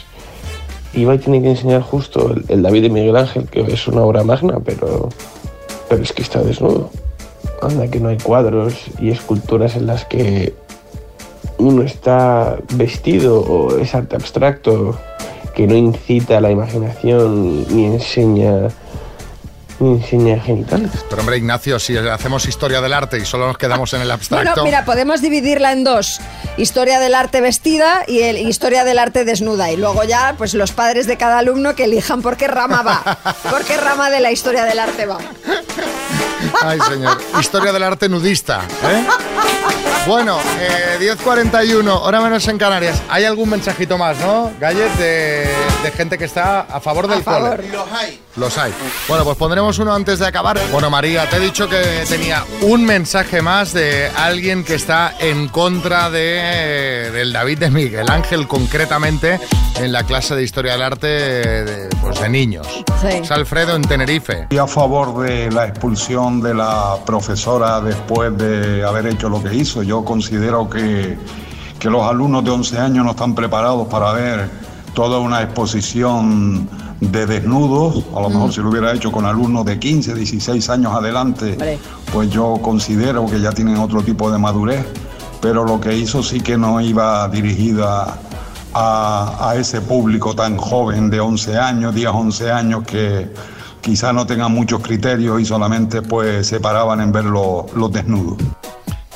[0.94, 4.02] y hoy tiene que enseñar justo el, el David de Miguel Ángel, que es una
[4.02, 5.10] obra magna, pero,
[5.88, 6.90] pero es que está desnudo.
[7.62, 10.54] Anda que no hay cuadros y esculturas en las que
[11.58, 14.98] uno está vestido o es arte abstracto
[15.56, 18.70] que no incita a la imaginación ni enseña
[19.80, 20.92] ni enseña genitales.
[21.10, 24.52] Pero hombre, Ignacio, si hacemos historia del arte y solo nos quedamos en el abstracto.
[24.52, 26.20] Bueno, mira, podemos dividirla en dos.
[26.58, 29.72] Historia del arte vestida y el, historia del arte desnuda.
[29.72, 33.18] Y luego ya, pues los padres de cada alumno que elijan por qué rama va.
[33.50, 35.18] Por qué rama de la historia del arte va.
[36.62, 37.18] Ay, señor.
[37.40, 38.62] Historia del arte nudista.
[38.84, 39.06] ¿eh?
[40.08, 43.02] Bueno, eh, 10.41, hora menos en Canarias.
[43.10, 45.48] ¿Hay algún mensajito más, no, Gallet, de,
[45.84, 47.56] de gente que está a favor del favor.
[47.56, 47.70] cole?
[47.72, 48.22] Los hay.
[48.36, 48.72] Los hay.
[49.08, 50.60] Bueno, pues pondremos uno antes de acabar.
[50.72, 55.48] Bueno, María, te he dicho que tenía un mensaje más de alguien que está en
[55.48, 59.40] contra de, del David de Miguel Ángel, concretamente
[59.78, 62.68] en la clase de Historia del Arte de, pues, de niños.
[63.02, 63.08] Sí.
[63.08, 64.42] Es Alfredo en Tenerife.
[64.44, 69.54] Estoy a favor de la expulsión de la profesora después de haber hecho lo que
[69.56, 69.82] hizo.
[69.82, 71.18] Yo considero que,
[71.80, 74.50] que los alumnos de 11 años no están preparados para ver
[74.94, 76.68] toda una exposición
[77.00, 78.04] de desnudos.
[78.16, 81.56] A lo mejor si lo hubiera hecho con alumnos de 15, 16 años adelante,
[82.12, 84.86] pues yo considero que ya tienen otro tipo de madurez.
[85.42, 88.18] Pero lo que hizo sí que no iba dirigida
[88.74, 93.32] a, a ese público tan joven de 11 años, 10, 11 años que
[93.82, 98.38] quizá no tengan muchos criterios y solamente pues se paraban en ver lo- los desnudos.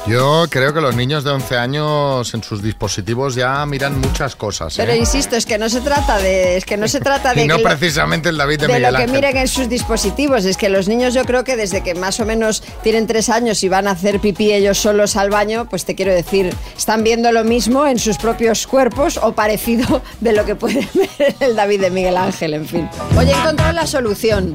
[0.08, 4.74] Yo creo que los niños de 11 años en sus dispositivos ya miran muchas cosas.
[4.74, 4.84] ¿eh?
[4.84, 6.58] Pero insisto, es que no se trata de.
[6.58, 7.44] Es que no se trata de.
[7.44, 9.16] y no que lo- precisamente el David de, de Miguel lo que Ángel.
[9.22, 10.46] miren en sus dispositivos.
[10.46, 13.64] Es que los niños yo creo que desde que más o menos tienen tres años
[13.64, 17.32] y van a hacer pipí ellos solos al baño, pues te quiero decir, están viendo
[17.32, 20.88] lo mismo en sus propios cuerpos o parecido de lo que puede
[21.20, 22.90] ver el David de Miguel Ángel, en fin.
[23.18, 24.54] Oye, he encontrado la solución.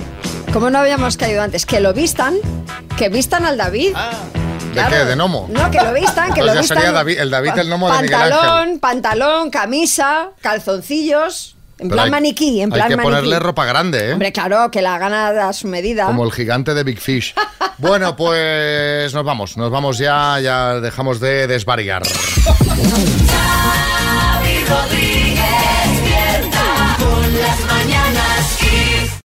[0.53, 2.35] Como no habíamos caído antes, que lo vistan,
[2.97, 3.95] que vistan al David.
[3.95, 4.44] ¿De
[4.75, 4.91] Claro.
[4.97, 5.05] qué?
[5.05, 5.47] ¿De gnomo?
[5.51, 6.77] No, que lo vistan, que Pues lo ya vistan.
[6.79, 8.79] sería David- el David, el gnomo de Miguel pantalón, Ángel.
[8.81, 11.57] Pantalón, camisa, calzoncillos.
[11.77, 13.15] En Pero plan hay- maniquí, en plan Hay que maniquí.
[13.17, 14.13] ponerle ropa grande, ¿eh?
[14.13, 16.07] Hombre, claro, que la gana a su medida.
[16.07, 17.35] Como el gigante de Big Fish.
[17.79, 22.03] Bueno, pues nos vamos, nos vamos ya, ya dejamos de desvariar.